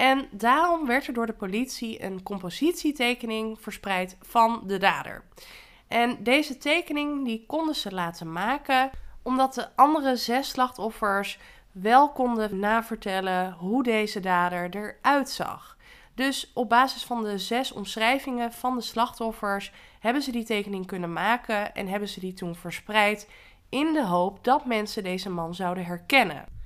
En 0.00 0.28
daarom 0.30 0.86
werd 0.86 1.06
er 1.06 1.12
door 1.12 1.26
de 1.26 1.32
politie 1.32 2.04
een 2.04 2.22
compositietekening 2.22 3.60
verspreid 3.60 4.16
van 4.20 4.62
de 4.66 4.78
dader. 4.78 5.24
En 5.88 6.22
deze 6.22 6.58
tekening 6.58 7.24
die 7.24 7.44
konden 7.46 7.74
ze 7.74 7.92
laten 7.92 8.32
maken 8.32 8.90
omdat 9.22 9.54
de 9.54 9.68
andere 9.76 10.16
zes 10.16 10.48
slachtoffers 10.48 11.38
wel 11.72 12.12
konden 12.12 12.58
navertellen 12.58 13.52
hoe 13.52 13.82
deze 13.82 14.20
dader 14.20 14.68
eruit 14.70 15.30
zag. 15.30 15.76
Dus 16.14 16.50
op 16.54 16.68
basis 16.68 17.04
van 17.04 17.22
de 17.22 17.38
zes 17.38 17.72
omschrijvingen 17.72 18.52
van 18.52 18.76
de 18.76 18.82
slachtoffers 18.82 19.72
hebben 19.98 20.22
ze 20.22 20.32
die 20.32 20.44
tekening 20.44 20.86
kunnen 20.86 21.12
maken 21.12 21.74
en 21.74 21.88
hebben 21.88 22.08
ze 22.08 22.20
die 22.20 22.32
toen 22.32 22.54
verspreid 22.54 23.28
in 23.68 23.92
de 23.92 24.06
hoop 24.06 24.44
dat 24.44 24.64
mensen 24.64 25.02
deze 25.02 25.30
man 25.30 25.54
zouden 25.54 25.84
herkennen. 25.84 26.59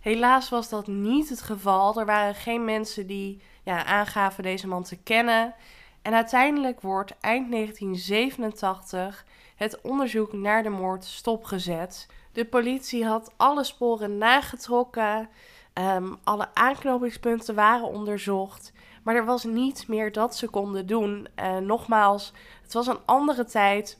Helaas 0.00 0.48
was 0.48 0.68
dat 0.68 0.86
niet 0.86 1.28
het 1.28 1.42
geval. 1.42 1.98
Er 1.98 2.06
waren 2.06 2.34
geen 2.34 2.64
mensen 2.64 3.06
die 3.06 3.42
ja, 3.62 3.84
aangaven 3.84 4.42
deze 4.42 4.66
man 4.66 4.82
te 4.82 4.96
kennen. 4.96 5.54
En 6.02 6.14
uiteindelijk 6.14 6.80
wordt 6.80 7.14
eind 7.20 7.50
1987 7.50 9.24
het 9.56 9.80
onderzoek 9.80 10.32
naar 10.32 10.62
de 10.62 10.68
moord 10.68 11.04
stopgezet. 11.04 12.06
De 12.32 12.44
politie 12.44 13.06
had 13.06 13.32
alle 13.36 13.64
sporen 13.64 14.18
nagetrokken, 14.18 15.28
um, 15.74 16.16
alle 16.24 16.48
aanknopingspunten 16.54 17.54
waren 17.54 17.86
onderzocht. 17.86 18.72
Maar 19.02 19.14
er 19.14 19.24
was 19.24 19.44
niets 19.44 19.86
meer 19.86 20.12
dat 20.12 20.36
ze 20.36 20.48
konden 20.48 20.86
doen. 20.86 21.28
Uh, 21.36 21.56
nogmaals, 21.56 22.32
het 22.62 22.72
was 22.72 22.86
een 22.86 23.04
andere 23.04 23.44
tijd. 23.44 23.98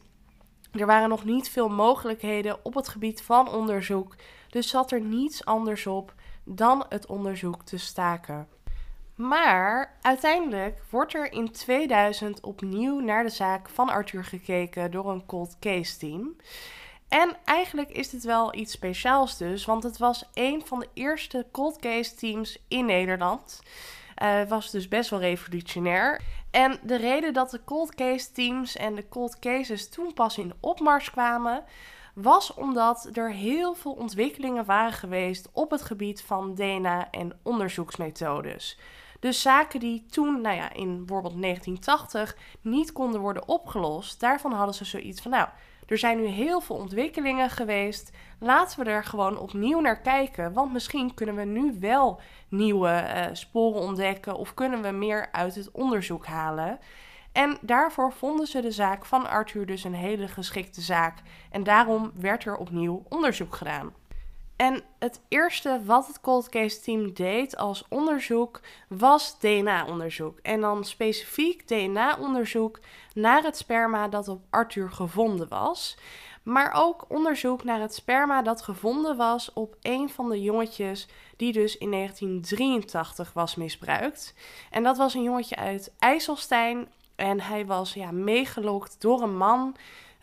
Er 0.73 0.87
waren 0.87 1.09
nog 1.09 1.25
niet 1.25 1.49
veel 1.49 1.69
mogelijkheden 1.69 2.64
op 2.64 2.75
het 2.75 2.88
gebied 2.88 3.23
van 3.23 3.49
onderzoek. 3.49 4.14
Dus 4.50 4.69
zat 4.69 4.90
er 4.90 5.00
niets 5.00 5.45
anders 5.45 5.87
op 5.87 6.14
dan 6.45 6.85
het 6.88 7.07
onderzoek 7.07 7.62
te 7.62 7.78
staken. 7.78 8.49
Maar 9.14 9.99
uiteindelijk 10.00 10.83
wordt 10.90 11.14
er 11.14 11.33
in 11.33 11.52
2000 11.52 12.40
opnieuw 12.40 13.00
naar 13.00 13.23
de 13.23 13.31
zaak 13.31 13.69
van 13.69 13.88
Arthur 13.88 14.25
gekeken 14.25 14.90
door 14.90 15.11
een 15.11 15.26
cold 15.26 15.57
case 15.61 15.99
team. 15.99 16.37
En 17.09 17.37
eigenlijk 17.45 17.90
is 17.90 18.11
dit 18.11 18.25
wel 18.25 18.55
iets 18.55 18.73
speciaals 18.73 19.37
dus, 19.37 19.64
want 19.64 19.83
het 19.83 19.99
was 19.99 20.25
een 20.35 20.62
van 20.67 20.78
de 20.78 20.88
eerste 20.95 21.47
cold 21.52 21.78
case 21.78 22.14
teams 22.14 22.59
in 22.69 22.87
Nederland. 22.87 23.61
Uh, 24.23 24.43
was 24.49 24.71
dus 24.71 24.88
best 24.88 25.11
wel 25.11 25.21
revolutionair. 25.21 26.21
En 26.50 26.78
de 26.83 26.97
reden 26.97 27.33
dat 27.33 27.50
de 27.50 27.64
cold 27.64 27.95
case 27.95 28.33
teams 28.33 28.76
en 28.76 28.95
de 28.95 29.09
cold 29.09 29.38
cases 29.38 29.88
toen 29.88 30.12
pas 30.14 30.38
in 30.38 30.52
opmars 30.61 31.11
kwamen, 31.11 31.64
was 32.22 32.54
omdat 32.54 33.08
er 33.12 33.32
heel 33.32 33.75
veel 33.75 33.92
ontwikkelingen 33.92 34.64
waren 34.64 34.92
geweest 34.92 35.48
op 35.52 35.70
het 35.70 35.82
gebied 35.82 36.22
van 36.22 36.54
DNA 36.54 37.10
en 37.10 37.38
onderzoeksmethodes. 37.42 38.78
Dus 39.20 39.42
zaken 39.42 39.80
die 39.80 40.06
toen, 40.06 40.40
nou 40.40 40.56
ja, 40.56 40.72
in 40.72 40.96
bijvoorbeeld 40.96 41.42
1980 41.42 42.37
niet 42.60 42.92
konden 42.92 43.20
worden 43.20 43.48
opgelost, 43.48 44.20
daarvan 44.20 44.52
hadden 44.52 44.75
ze 44.75 44.84
zoiets 44.84 45.20
van, 45.20 45.30
nou, 45.30 45.48
er 45.87 45.98
zijn 45.98 46.20
nu 46.20 46.26
heel 46.26 46.60
veel 46.60 46.76
ontwikkelingen 46.76 47.50
geweest. 47.50 48.12
Laten 48.38 48.84
we 48.84 48.90
er 48.90 49.04
gewoon 49.04 49.38
opnieuw 49.38 49.80
naar 49.80 50.00
kijken. 50.00 50.52
Want 50.52 50.72
misschien 50.72 51.14
kunnen 51.14 51.34
we 51.34 51.44
nu 51.44 51.76
wel 51.80 52.20
nieuwe 52.48 53.04
uh, 53.14 53.25
sporen 53.32 53.80
ontdekken 53.80 54.37
of 54.37 54.54
kunnen 54.54 54.82
we 54.82 54.90
meer 54.90 55.28
uit 55.32 55.54
het 55.54 55.70
onderzoek 55.70 56.26
halen. 56.26 56.78
En 57.32 57.58
daarvoor 57.61 58.12
vonden 58.12 58.47
ze 58.47 58.61
de 58.61 58.70
zaak 58.70 59.04
van 59.04 59.28
Arthur 59.28 59.66
dus 59.66 59.85
een 59.85 59.94
hele 59.94 60.28
geschikte 60.28 60.80
zaak. 60.80 61.18
En 61.50 61.62
daarom 61.62 62.12
werd 62.14 62.44
er 62.44 62.56
opnieuw 62.56 63.02
onderzoek 63.08 63.54
gedaan. 63.54 63.92
En 64.58 64.82
het 64.99 65.20
eerste 65.28 65.80
wat 65.85 66.06
het 66.06 66.20
cold 66.20 66.49
case 66.49 66.80
team 66.80 67.12
deed 67.12 67.56
als 67.56 67.85
onderzoek 67.88 68.61
was 68.88 69.38
DNA-onderzoek. 69.38 70.38
En 70.42 70.61
dan 70.61 70.85
specifiek 70.85 71.68
DNA-onderzoek 71.68 72.80
naar 73.14 73.42
het 73.42 73.56
sperma 73.56 74.08
dat 74.08 74.28
op 74.28 74.42
Arthur 74.50 74.90
gevonden 74.90 75.49
was. 75.49 75.97
Maar 76.42 76.73
ook 76.75 77.04
onderzoek 77.08 77.64
naar 77.64 77.80
het 77.80 77.94
sperma 77.94 78.42
dat 78.42 78.62
gevonden 78.62 79.16
was 79.16 79.52
op 79.52 79.76
een 79.82 80.08
van 80.08 80.28
de 80.28 80.42
jongetjes 80.42 81.08
die 81.37 81.52
dus 81.52 81.78
in 81.78 81.90
1983 81.90 83.32
was 83.32 83.54
misbruikt. 83.54 84.35
En 84.70 84.82
dat 84.82 84.97
was 84.97 85.14
een 85.14 85.23
jongetje 85.23 85.56
uit 85.56 85.94
IJsselstein. 85.99 86.88
En 87.18 87.40
hij 87.40 87.66
was 87.66 87.94
ja, 87.94 88.10
meegelokt 88.10 89.00
door 89.00 89.22
een 89.22 89.37
man. 89.37 89.76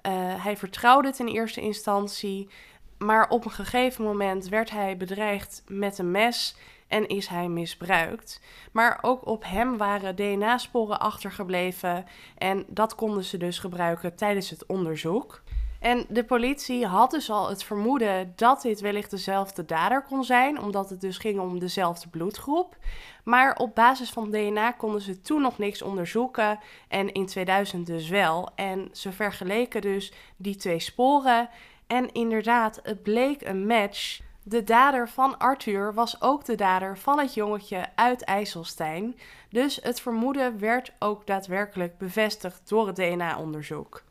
Uh, 0.07 0.11
hij 0.43 0.57
vertrouwde 0.57 1.07
het 1.07 1.19
in 1.19 1.27
eerste 1.27 1.61
instantie. 1.61 2.49
Maar 2.97 3.29
op 3.29 3.45
een 3.45 3.51
gegeven 3.51 4.03
moment 4.03 4.49
werd 4.49 4.69
hij 4.69 4.97
bedreigd 4.97 5.63
met 5.67 5.97
een 5.97 6.11
mes 6.11 6.55
en 6.87 7.07
is 7.07 7.27
hij 7.27 7.47
misbruikt. 7.47 8.41
Maar 8.71 8.99
ook 9.01 9.25
op 9.25 9.43
hem 9.45 9.77
waren 9.77 10.15
DNA-sporen 10.15 10.99
achtergebleven 10.99 12.05
en 12.37 12.65
dat 12.67 12.95
konden 12.95 13.23
ze 13.23 13.37
dus 13.37 13.59
gebruiken 13.59 14.15
tijdens 14.15 14.49
het 14.49 14.65
onderzoek. 14.65 15.43
En 15.79 16.05
de 16.09 16.23
politie 16.23 16.85
had 16.85 17.11
dus 17.11 17.29
al 17.29 17.49
het 17.49 17.63
vermoeden 17.63 18.33
dat 18.35 18.61
dit 18.61 18.79
wellicht 18.79 19.09
dezelfde 19.09 19.65
dader 19.65 20.03
kon 20.03 20.23
zijn, 20.23 20.61
omdat 20.61 20.89
het 20.89 21.01
dus 21.01 21.17
ging 21.17 21.39
om 21.39 21.59
dezelfde 21.59 22.09
bloedgroep. 22.09 22.75
Maar 23.23 23.55
op 23.57 23.75
basis 23.75 24.09
van 24.09 24.31
DNA 24.31 24.71
konden 24.71 25.01
ze 25.01 25.21
toen 25.21 25.41
nog 25.41 25.57
niks 25.57 25.81
onderzoeken 25.81 26.59
en 26.87 27.11
in 27.11 27.25
2000 27.25 27.85
dus 27.85 28.09
wel. 28.09 28.49
En 28.55 28.89
ze 28.91 29.11
vergeleken 29.11 29.81
dus 29.81 30.13
die 30.37 30.55
twee 30.55 30.79
sporen 30.79 31.49
en 31.87 32.11
inderdaad, 32.11 32.79
het 32.83 33.03
bleek 33.03 33.41
een 33.41 33.67
match. 33.67 34.19
De 34.43 34.63
dader 34.63 35.09
van 35.09 35.37
Arthur 35.37 35.93
was 35.93 36.21
ook 36.21 36.45
de 36.45 36.55
dader 36.55 36.97
van 36.97 37.19
het 37.19 37.33
jongetje 37.33 37.85
uit 37.95 38.23
IJsselstein. 38.23 39.17
Dus 39.49 39.79
het 39.81 40.01
vermoeden 40.01 40.59
werd 40.59 40.93
ook 40.99 41.27
daadwerkelijk 41.27 41.97
bevestigd 41.97 42.69
door 42.69 42.87
het 42.87 42.95
DNA-onderzoek. 42.95 44.04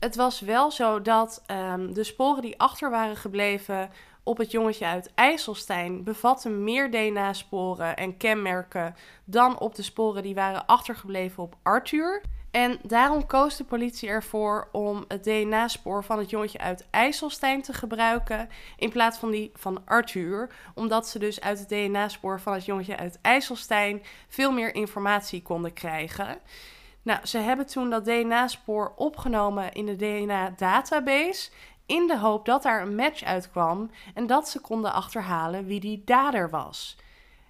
Het 0.00 0.16
was 0.16 0.40
wel 0.40 0.70
zo 0.70 1.02
dat 1.02 1.42
um, 1.50 1.94
de 1.94 2.04
sporen 2.04 2.42
die 2.42 2.60
achter 2.60 2.90
waren 2.90 3.16
gebleven 3.16 3.90
op 4.22 4.38
het 4.38 4.50
jongetje 4.50 4.86
uit 4.86 5.12
IJsselstein 5.14 6.04
bevatten 6.04 6.64
meer 6.64 6.90
DNA-sporen 6.90 7.96
en 7.96 8.16
kenmerken 8.16 8.94
dan 9.24 9.58
op 9.58 9.74
de 9.74 9.82
sporen 9.82 10.22
die 10.22 10.34
waren 10.34 10.66
achtergebleven 10.66 11.42
op 11.42 11.56
Arthur. 11.62 12.22
En 12.50 12.78
daarom 12.82 13.26
koos 13.26 13.56
de 13.56 13.64
politie 13.64 14.08
ervoor 14.08 14.68
om 14.72 15.04
het 15.08 15.24
DNA-spoor 15.24 16.04
van 16.04 16.18
het 16.18 16.30
jongetje 16.30 16.58
uit 16.58 16.86
IJsselstein 16.90 17.62
te 17.62 17.72
gebruiken 17.72 18.48
in 18.76 18.90
plaats 18.90 19.18
van 19.18 19.30
die 19.30 19.50
van 19.54 19.82
Arthur, 19.84 20.50
omdat 20.74 21.08
ze 21.08 21.18
dus 21.18 21.40
uit 21.40 21.58
het 21.58 21.68
DNA-spoor 21.68 22.40
van 22.40 22.52
het 22.52 22.64
jongetje 22.64 22.96
uit 22.96 23.18
IJsselstein 23.22 24.02
veel 24.28 24.52
meer 24.52 24.74
informatie 24.74 25.42
konden 25.42 25.72
krijgen. 25.72 26.40
Nou, 27.02 27.26
ze 27.26 27.38
hebben 27.38 27.66
toen 27.66 27.90
dat 27.90 28.04
DNA-spoor 28.04 28.92
opgenomen 28.96 29.72
in 29.72 29.86
de 29.86 29.96
DNA-database 29.96 31.50
in 31.86 32.06
de 32.06 32.18
hoop 32.18 32.44
dat 32.44 32.62
daar 32.62 32.82
een 32.82 32.94
match 32.94 33.22
uitkwam 33.22 33.90
en 34.14 34.26
dat 34.26 34.48
ze 34.48 34.60
konden 34.60 34.92
achterhalen 34.92 35.66
wie 35.66 35.80
die 35.80 36.02
dader 36.04 36.50
was. 36.50 36.96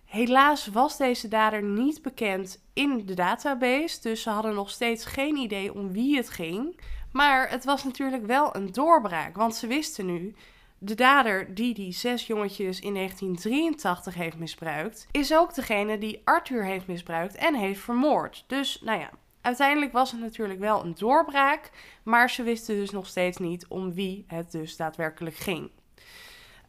Helaas 0.04 0.66
was 0.66 0.96
deze 0.96 1.28
dader 1.28 1.62
niet 1.62 2.02
bekend 2.02 2.62
in 2.72 3.06
de 3.06 3.14
database, 3.14 4.00
dus 4.00 4.22
ze 4.22 4.30
hadden 4.30 4.54
nog 4.54 4.70
steeds 4.70 5.04
geen 5.04 5.36
idee 5.36 5.74
om 5.74 5.92
wie 5.92 6.16
het 6.16 6.30
ging. 6.30 6.80
Maar 7.12 7.50
het 7.50 7.64
was 7.64 7.84
natuurlijk 7.84 8.26
wel 8.26 8.56
een 8.56 8.72
doorbraak, 8.72 9.36
want 9.36 9.54
ze 9.54 9.66
wisten 9.66 10.06
nu 10.06 10.34
de 10.78 10.94
dader 10.94 11.54
die 11.54 11.74
die 11.74 11.92
zes 11.92 12.26
jongetjes 12.26 12.80
in 12.80 12.94
1983 12.94 14.14
heeft 14.14 14.38
misbruikt, 14.38 15.06
is 15.10 15.34
ook 15.34 15.54
degene 15.54 15.98
die 15.98 16.20
Arthur 16.24 16.64
heeft 16.64 16.86
misbruikt 16.86 17.34
en 17.34 17.54
heeft 17.54 17.80
vermoord. 17.80 18.44
Dus 18.46 18.80
nou 18.84 19.00
ja, 19.00 19.10
uiteindelijk 19.40 19.92
was 19.92 20.10
het 20.10 20.20
natuurlijk 20.20 20.60
wel 20.60 20.84
een 20.84 20.94
doorbraak, 20.98 21.70
maar 22.02 22.30
ze 22.30 22.42
wisten 22.42 22.74
dus 22.74 22.90
nog 22.90 23.06
steeds 23.06 23.38
niet 23.38 23.66
om 23.68 23.94
wie 23.94 24.24
het 24.26 24.50
dus 24.50 24.76
daadwerkelijk 24.76 25.36
ging. 25.36 25.70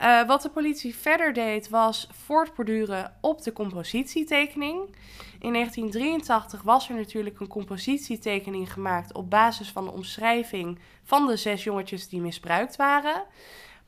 Uh, 0.02 0.28
wat 0.28 0.42
de 0.42 0.50
politie 0.50 0.96
verder 0.96 1.34
deed 1.34 1.70
was 1.70 2.08
voortborduren 2.12 3.14
op 3.22 3.42
de 3.42 3.54
compositietekening. 3.54 4.96
In 5.40 5.54
1983 5.54 6.62
was 6.62 6.90
er 6.90 6.96
natuurlijk 6.96 7.40
een 7.40 7.48
compositietekening 7.48 8.74
gemaakt 8.74 9.14
op 9.14 9.30
basis 9.30 9.72
van 9.72 9.84
de 9.86 9.92
omschrijving 9.92 10.80
van 11.04 11.28
de 11.28 11.38
zes 11.38 11.64
jongetjes 11.64 12.10
die 12.10 12.22
misbruikt 12.22 12.76
waren. 12.76 13.24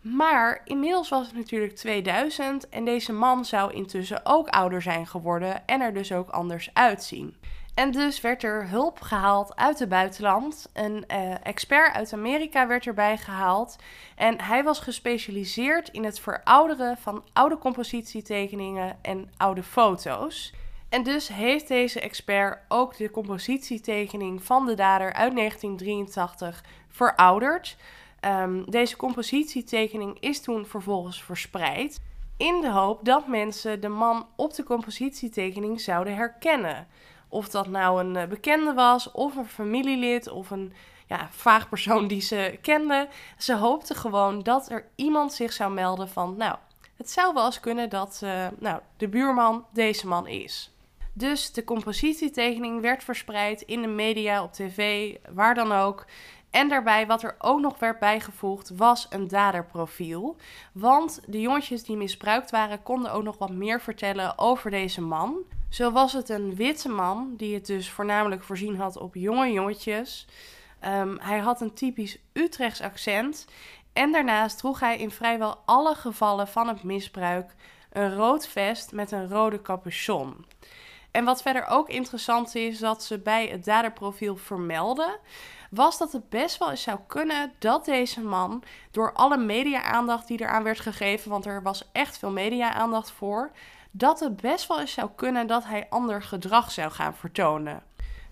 Maar 0.02 0.62
inmiddels 0.66 1.10
was 1.10 1.28
het 1.28 1.36
natuurlijk 1.36 1.76
2000 1.76 2.70
en 2.70 2.86
deze 2.86 3.14
man 3.14 3.46
zou 3.46 3.74
intussen 3.74 4.22
ook 4.24 4.48
ouder 4.48 4.82
zijn 4.82 5.08
geworden 5.08 5.68
en 5.68 5.82
er 5.82 5.94
dus 5.94 6.12
ook 6.12 6.30
anders 6.30 6.70
uitzien. 6.74 7.36
En 7.74 7.92
dus 7.92 8.22
werd 8.22 8.44
er 8.44 8.70
hulp 8.70 9.02
gehaald 9.02 9.56
uit 9.56 9.80
het 9.80 9.90
buitenland. 9.90 10.70
Een 10.74 11.06
uh, 11.08 11.46
expert 11.46 11.94
uit 11.94 12.14
Amerika 12.14 12.68
werd 12.68 12.86
erbij 12.86 13.18
gehaald. 13.18 13.76
En 14.16 14.42
hij 14.42 14.64
was 14.64 14.80
gespecialiseerd 14.80 15.90
in 15.90 16.04
het 16.04 16.20
verouderen 16.20 16.98
van 16.98 17.24
oude 17.34 17.58
compositietekeningen 17.58 18.98
en 19.02 19.32
oude 19.38 19.64
foto's. 19.64 20.54
En 20.90 21.04
dus 21.04 21.28
heeft 21.28 21.68
deze 21.68 22.00
expert 22.00 22.60
ook 22.68 22.98
de 22.98 23.12
compositietekening 23.12 24.44
van 24.44 24.66
de 24.66 24.74
dader 24.74 25.14
uit 25.14 25.36
1983 25.36 26.64
verouderd. 26.88 27.78
Um, 28.26 28.72
deze 28.72 28.96
compositietekening 28.96 30.20
is 30.20 30.42
toen 30.42 30.66
vervolgens 30.66 31.24
verspreid. 31.24 32.02
In 32.38 32.62
de 32.62 32.72
hoop 32.72 33.06
dat 33.06 33.28
mensen 33.28 33.82
de 33.82 33.88
man 33.88 34.28
op 34.36 34.54
de 34.54 34.64
compositietekening 34.64 35.82
zouden 35.82 36.16
herkennen. 36.16 36.88
Of 37.34 37.50
dat 37.50 37.68
nou 37.68 38.04
een 38.04 38.16
eh, 38.16 38.28
bekende 38.28 38.74
was, 38.74 39.12
of 39.12 39.36
een 39.36 39.46
familielid, 39.46 40.30
of 40.30 40.52
een 40.52 40.74
ja, 41.08 41.28
vaag 41.32 41.70
persoon 41.70 42.08
die 42.08 42.22
ze 42.22 42.58
kende. 42.62 43.08
Ze 43.38 43.56
hoopte 43.56 43.96
gewoon 43.96 44.44
dat 44.44 44.70
er 44.70 44.86
iemand 44.96 45.34
zich 45.34 45.54
zou 45.54 45.74
melden 45.74 46.10
van, 46.10 46.38
nou, 46.38 46.56
het 46.98 47.10
zou 47.10 47.34
wel 47.34 47.46
eens 47.46 47.60
kunnen 47.60 47.90
dat 47.90 48.22
uh, 48.24 48.48
nou, 48.60 48.82
de 48.98 49.08
buurman 49.08 49.66
deze 49.72 50.08
man 50.08 50.28
is. 50.28 50.72
Dus 51.14 51.52
de 51.52 51.64
compositietekening 51.64 52.82
werd 52.82 53.04
verspreid 53.04 53.62
in 53.62 53.82
de 53.82 53.88
media, 53.88 54.44
op 54.44 54.54
tv, 54.54 55.12
waar 55.34 55.56
dan 55.56 55.72
ook. 55.72 56.06
En 56.54 56.70
daarbij, 56.70 57.08
wat 57.08 57.24
er 57.24 57.36
ook 57.40 57.60
nog 57.60 57.80
werd 57.80 58.00
bijgevoegd, 58.00 58.72
was 58.76 59.08
een 59.10 59.28
daderprofiel. 59.28 60.36
Want 60.72 61.22
de 61.26 61.42
jongetjes 61.42 61.84
die 61.84 61.98
misbruikt 61.98 62.52
waren, 62.52 62.84
konden 62.84 63.12
ook 63.12 63.24
nog 63.24 63.38
wat 63.38 63.52
meer 63.52 63.82
vertellen 63.82 64.38
over 64.38 64.72
deze 64.72 65.02
man. 65.02 65.36
Zo 65.70 65.92
was 65.92 66.14
het 66.14 66.30
een 66.30 66.56
witte 66.56 66.90
man 66.90 67.34
die 67.38 67.54
het 67.54 67.66
dus 67.66 67.90
voornamelijk 67.90 68.44
voorzien 68.44 68.78
had 68.78 68.98
op 68.98 69.16
jonge 69.16 69.52
jongetjes. 69.52 70.28
Ehm, 70.80 71.18
hij 71.20 71.40
had 71.40 71.62
een 71.62 71.74
typisch 71.74 72.18
Utrechts 72.34 72.82
accent 72.82 73.48
en 73.94 74.12
daarnaast 74.12 74.58
droeg 74.58 74.80
hij 74.80 74.98
in 74.98 75.12
vrijwel 75.12 75.58
alle 75.66 75.96
gevallen 75.96 76.48
van 76.48 76.68
het 76.68 76.84
misbruik 76.84 77.56
een 77.92 78.16
rood 78.16 78.48
vest 78.48 78.92
met 78.92 79.12
een 79.12 79.30
rode 79.30 79.62
capuchon. 79.62 80.46
En 81.12 81.26
wat 81.26 81.42
verder 81.42 81.66
ook 81.68 81.90
interessant 81.90 82.56
is, 82.56 82.80
dat 82.80 83.04
ze 83.04 83.20
bij 83.20 83.48
het 83.48 83.66
daderprofiel 83.66 84.36
vermelden, 84.36 85.20
was 85.74 85.98
dat 85.98 86.12
het 86.12 86.30
best 86.30 86.58
wel 86.58 86.70
eens 86.70 86.82
zou 86.82 87.00
kunnen 87.08 87.54
dat 87.60 87.86
deze 87.86 88.22
man 88.22 88.64
door 88.92 89.14
alle 89.14 89.38
media-aandacht 89.38 90.28
die 90.28 90.42
eraan 90.42 90.64
werd 90.64 90.80
gegeven, 90.80 91.32
want 91.32 91.46
er 91.46 91.62
was 91.62 91.90
echt 91.92 92.18
veel 92.18 92.32
media-aandacht 92.32 93.12
voor, 93.12 93.52
dat 93.92 94.20
het 94.20 94.36
best 94.42 94.68
wel 94.68 94.80
eens 94.80 94.94
zou 94.94 95.10
kunnen 95.16 95.48
dat 95.48 95.66
hij 95.66 95.88
ander 95.90 96.24
gedrag 96.24 96.72
zou 96.72 96.92
gaan 96.92 97.16
vertonen. 97.16 97.84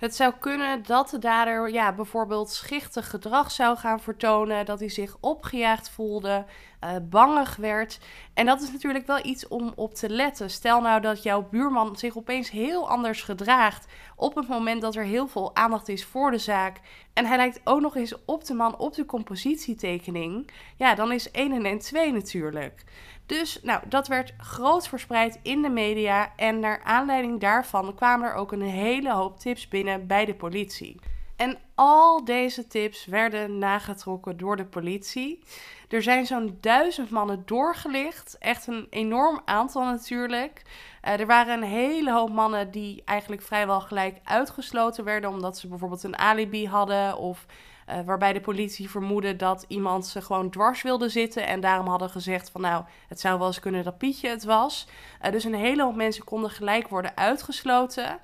Het 0.01 0.15
zou 0.15 0.33
kunnen 0.39 0.83
dat 0.83 1.09
de 1.09 1.19
dader 1.19 1.71
ja, 1.71 1.93
bijvoorbeeld 1.93 2.49
schichtig 2.49 3.09
gedrag 3.09 3.51
zou 3.51 3.77
gaan 3.77 3.99
vertonen, 3.99 4.65
dat 4.65 4.79
hij 4.79 4.89
zich 4.89 5.17
opgejaagd 5.19 5.89
voelde, 5.89 6.45
uh, 6.83 6.89
bangig 7.09 7.55
werd. 7.55 7.99
En 8.33 8.45
dat 8.45 8.61
is 8.61 8.71
natuurlijk 8.71 9.07
wel 9.07 9.25
iets 9.25 9.47
om 9.47 9.73
op 9.75 9.93
te 9.93 10.09
letten. 10.09 10.49
Stel 10.49 10.81
nou 10.81 11.01
dat 11.01 11.23
jouw 11.23 11.47
buurman 11.49 11.97
zich 11.97 12.17
opeens 12.17 12.49
heel 12.49 12.89
anders 12.89 13.21
gedraagt 13.21 13.85
op 14.15 14.35
het 14.35 14.47
moment 14.47 14.81
dat 14.81 14.95
er 14.95 15.03
heel 15.03 15.27
veel 15.27 15.55
aandacht 15.55 15.89
is 15.89 16.05
voor 16.05 16.31
de 16.31 16.37
zaak. 16.37 16.79
En 17.13 17.25
hij 17.25 17.37
lijkt 17.37 17.61
ook 17.63 17.81
nog 17.81 17.95
eens 17.95 18.15
op 18.25 18.45
de 18.45 18.53
man 18.53 18.77
op 18.77 18.93
de 18.93 19.05
compositietekening. 19.05 20.51
Ja, 20.77 20.95
dan 20.95 21.11
is 21.11 21.31
1 21.31 21.65
en 21.65 21.79
2 21.79 22.11
natuurlijk. 22.11 22.83
Dus 23.31 23.59
nou, 23.61 23.81
dat 23.87 24.07
werd 24.07 24.33
groot 24.37 24.87
verspreid 24.87 25.39
in 25.43 25.61
de 25.61 25.69
media 25.69 26.33
en 26.35 26.59
naar 26.59 26.81
aanleiding 26.83 27.39
daarvan 27.39 27.95
kwamen 27.95 28.29
er 28.29 28.33
ook 28.33 28.51
een 28.51 28.61
hele 28.61 29.13
hoop 29.13 29.39
tips 29.39 29.67
binnen 29.67 30.07
bij 30.07 30.25
de 30.25 30.35
politie. 30.35 30.99
En 31.41 31.57
al 31.75 32.25
deze 32.25 32.67
tips 32.67 33.05
werden 33.05 33.57
nagetrokken 33.57 34.37
door 34.37 34.55
de 34.55 34.65
politie. 34.65 35.43
Er 35.89 36.01
zijn 36.01 36.25
zo'n 36.25 36.57
duizend 36.59 37.09
mannen 37.09 37.43
doorgelicht. 37.45 38.37
Echt 38.39 38.67
een 38.67 38.87
enorm 38.89 39.41
aantal 39.45 39.83
natuurlijk. 39.83 40.61
Uh, 41.05 41.19
er 41.19 41.25
waren 41.25 41.57
een 41.57 41.69
hele 41.69 42.11
hoop 42.11 42.29
mannen 42.29 42.71
die 42.71 43.01
eigenlijk 43.05 43.41
vrijwel 43.41 43.81
gelijk 43.81 44.19
uitgesloten 44.23 45.03
werden. 45.03 45.29
Omdat 45.29 45.57
ze 45.57 45.67
bijvoorbeeld 45.67 46.03
een 46.03 46.17
alibi 46.17 46.67
hadden. 46.67 47.17
Of 47.17 47.45
uh, 47.89 47.99
waarbij 48.05 48.33
de 48.33 48.41
politie 48.41 48.89
vermoedde 48.89 49.35
dat 49.35 49.65
iemand 49.67 50.07
ze 50.07 50.21
gewoon 50.21 50.49
dwars 50.49 50.81
wilde 50.81 51.09
zitten. 51.09 51.47
En 51.47 51.59
daarom 51.59 51.87
hadden 51.87 52.09
gezegd 52.09 52.49
van 52.49 52.61
nou, 52.61 52.83
het 53.07 53.19
zou 53.19 53.37
wel 53.37 53.47
eens 53.47 53.59
kunnen 53.59 53.83
dat 53.83 53.97
Pietje 53.97 54.29
het 54.29 54.43
was. 54.43 54.87
Uh, 55.25 55.31
dus 55.31 55.43
een 55.43 55.53
hele 55.53 55.83
hoop 55.83 55.95
mensen 55.95 56.23
konden 56.23 56.49
gelijk 56.49 56.87
worden 56.87 57.17
uitgesloten. 57.17 58.19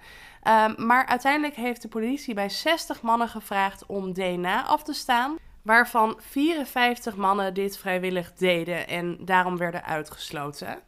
Um, 0.47 0.85
maar 0.85 1.05
uiteindelijk 1.05 1.55
heeft 1.55 1.81
de 1.81 1.87
politie 1.87 2.33
bij 2.33 2.49
60 2.49 3.01
mannen 3.01 3.29
gevraagd 3.29 3.85
om 3.85 4.13
DNA 4.13 4.65
af 4.65 4.83
te 4.83 4.93
staan. 4.93 5.35
Waarvan 5.61 6.15
54 6.19 7.15
mannen 7.15 7.53
dit 7.53 7.77
vrijwillig 7.77 8.33
deden 8.33 8.87
en 8.87 9.17
daarom 9.21 9.57
werden 9.57 9.83
uitgesloten. 9.83 10.79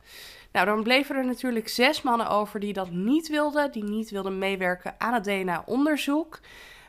Nou, 0.51 0.66
dan 0.66 0.84
bleven 0.84 1.16
er 1.16 1.25
natuurlijk 1.25 1.68
zes 1.68 2.01
mannen 2.01 2.30
over 2.30 2.60
die 2.60 2.74
dat 2.74 2.92
niet 2.92 3.28
wilden, 3.28 3.72
die 3.72 3.84
niet 3.84 4.10
wilden 4.10 4.38
meewerken 4.38 4.96
aan 4.98 5.13
het 5.13 5.24
DNA-onderzoek. 5.24 6.39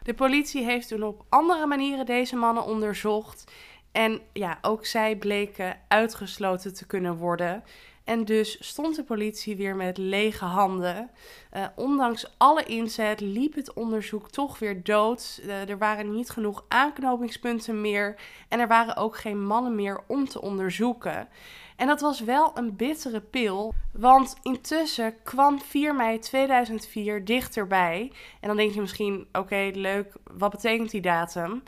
De 0.03 0.15
politie 0.15 0.65
heeft 0.65 0.89
toen 0.89 1.03
op 1.03 1.25
andere 1.29 1.67
manieren 1.67 2.07
deze 2.07 2.37
mannen 2.37 2.65
onderzocht. 2.65 3.53
En 3.93 4.21
ja, 4.33 4.59
ook 4.62 4.87
zij 4.87 5.17
bleken 5.17 5.77
uitgesloten 5.89 6.75
te 6.75 6.87
kunnen 6.87 7.17
worden. 7.17 7.65
En 8.11 8.25
dus 8.25 8.57
stond 8.61 8.97
de 8.97 9.05
politie 9.05 9.57
weer 9.57 9.76
met 9.76 9.99
lege 9.99 10.45
handen. 10.45 11.11
Uh, 11.57 11.64
ondanks 11.76 12.35
alle 12.37 12.64
inzet 12.64 13.21
liep 13.21 13.55
het 13.55 13.73
onderzoek 13.73 14.31
toch 14.31 14.59
weer 14.59 14.83
dood. 14.83 15.40
Uh, 15.45 15.69
er 15.69 15.79
waren 15.79 16.12
niet 16.12 16.31
genoeg 16.31 16.64
aanknopingspunten 16.69 17.81
meer. 17.81 18.21
En 18.49 18.61
er 18.61 18.69
waren 18.69 18.97
ook 18.97 19.17
geen 19.17 19.47
mannen 19.47 19.75
meer 19.75 20.00
om 20.07 20.29
te 20.29 20.40
onderzoeken. 20.40 21.29
En 21.76 21.87
dat 21.87 22.00
was 22.00 22.21
wel 22.21 22.50
een 22.54 22.76
bittere 22.76 23.21
pil, 23.21 23.75
want 23.93 24.37
intussen 24.43 25.15
kwam 25.23 25.61
4 25.61 25.95
mei 25.95 26.19
2004 26.19 27.25
dichterbij. 27.25 28.13
En 28.41 28.49
dan 28.49 28.56
denk 28.56 28.75
je 28.75 28.80
misschien: 28.80 29.28
oké, 29.32 29.71
leuk, 29.75 30.13
wat 30.32 30.50
betekent 30.50 30.91
die 30.91 31.00
datum? 31.00 31.63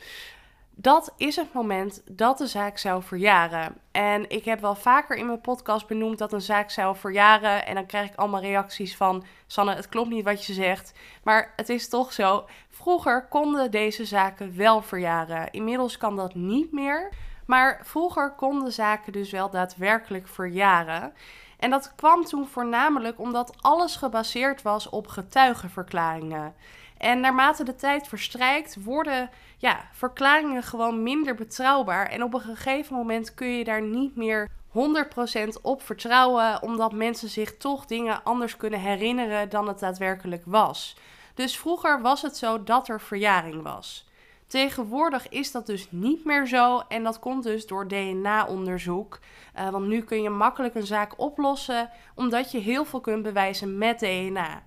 Dat 0.74 1.12
is 1.16 1.36
het 1.36 1.52
moment 1.52 2.02
dat 2.10 2.38
de 2.38 2.46
zaak 2.46 2.78
zou 2.78 3.02
verjaren. 3.02 3.74
En 3.90 4.30
ik 4.30 4.44
heb 4.44 4.60
wel 4.60 4.74
vaker 4.74 5.16
in 5.16 5.26
mijn 5.26 5.40
podcast 5.40 5.86
benoemd 5.86 6.18
dat 6.18 6.32
een 6.32 6.40
zaak 6.40 6.70
zou 6.70 6.96
verjaren. 6.96 7.66
En 7.66 7.74
dan 7.74 7.86
krijg 7.86 8.10
ik 8.10 8.16
allemaal 8.16 8.40
reacties 8.40 8.96
van: 8.96 9.24
Sanne, 9.46 9.74
het 9.74 9.88
klopt 9.88 10.10
niet 10.10 10.24
wat 10.24 10.44
je 10.44 10.52
zegt. 10.52 10.92
Maar 11.22 11.52
het 11.56 11.68
is 11.68 11.88
toch 11.88 12.12
zo. 12.12 12.44
Vroeger 12.68 13.26
konden 13.28 13.70
deze 13.70 14.04
zaken 14.04 14.56
wel 14.56 14.82
verjaren. 14.82 15.50
Inmiddels 15.50 15.96
kan 15.96 16.16
dat 16.16 16.34
niet 16.34 16.72
meer. 16.72 17.12
Maar 17.46 17.80
vroeger 17.82 18.34
konden 18.34 18.72
zaken 18.72 19.12
dus 19.12 19.30
wel 19.30 19.50
daadwerkelijk 19.50 20.28
verjaren. 20.28 21.12
En 21.58 21.70
dat 21.70 21.94
kwam 21.94 22.24
toen 22.24 22.46
voornamelijk 22.46 23.18
omdat 23.18 23.54
alles 23.60 23.96
gebaseerd 23.96 24.62
was 24.62 24.88
op 24.88 25.06
getuigenverklaringen. 25.06 26.54
En 27.02 27.20
naarmate 27.20 27.64
de 27.64 27.74
tijd 27.74 28.08
verstrijkt, 28.08 28.84
worden 28.84 29.30
ja, 29.56 29.88
verklaringen 29.92 30.62
gewoon 30.62 31.02
minder 31.02 31.34
betrouwbaar. 31.34 32.06
En 32.06 32.22
op 32.22 32.34
een 32.34 32.40
gegeven 32.40 32.96
moment 32.96 33.34
kun 33.34 33.48
je 33.48 33.64
daar 33.64 33.82
niet 33.82 34.16
meer 34.16 34.48
100% 34.68 35.60
op 35.62 35.82
vertrouwen, 35.82 36.62
omdat 36.62 36.92
mensen 36.92 37.28
zich 37.28 37.56
toch 37.56 37.86
dingen 37.86 38.24
anders 38.24 38.56
kunnen 38.56 38.80
herinneren 38.80 39.48
dan 39.48 39.68
het 39.68 39.78
daadwerkelijk 39.78 40.42
was. 40.46 40.96
Dus 41.34 41.58
vroeger 41.58 42.00
was 42.00 42.22
het 42.22 42.36
zo 42.36 42.62
dat 42.62 42.88
er 42.88 43.00
verjaring 43.00 43.62
was. 43.62 44.08
Tegenwoordig 44.46 45.28
is 45.28 45.52
dat 45.52 45.66
dus 45.66 45.86
niet 45.90 46.24
meer 46.24 46.46
zo 46.46 46.82
en 46.88 47.02
dat 47.02 47.18
komt 47.18 47.42
dus 47.42 47.66
door 47.66 47.88
DNA-onderzoek. 47.88 49.18
Uh, 49.58 49.68
want 49.68 49.86
nu 49.86 50.02
kun 50.02 50.22
je 50.22 50.30
makkelijk 50.30 50.74
een 50.74 50.86
zaak 50.86 51.20
oplossen 51.20 51.90
omdat 52.14 52.50
je 52.50 52.58
heel 52.58 52.84
veel 52.84 53.00
kunt 53.00 53.22
bewijzen 53.22 53.78
met 53.78 53.98
DNA. 53.98 54.62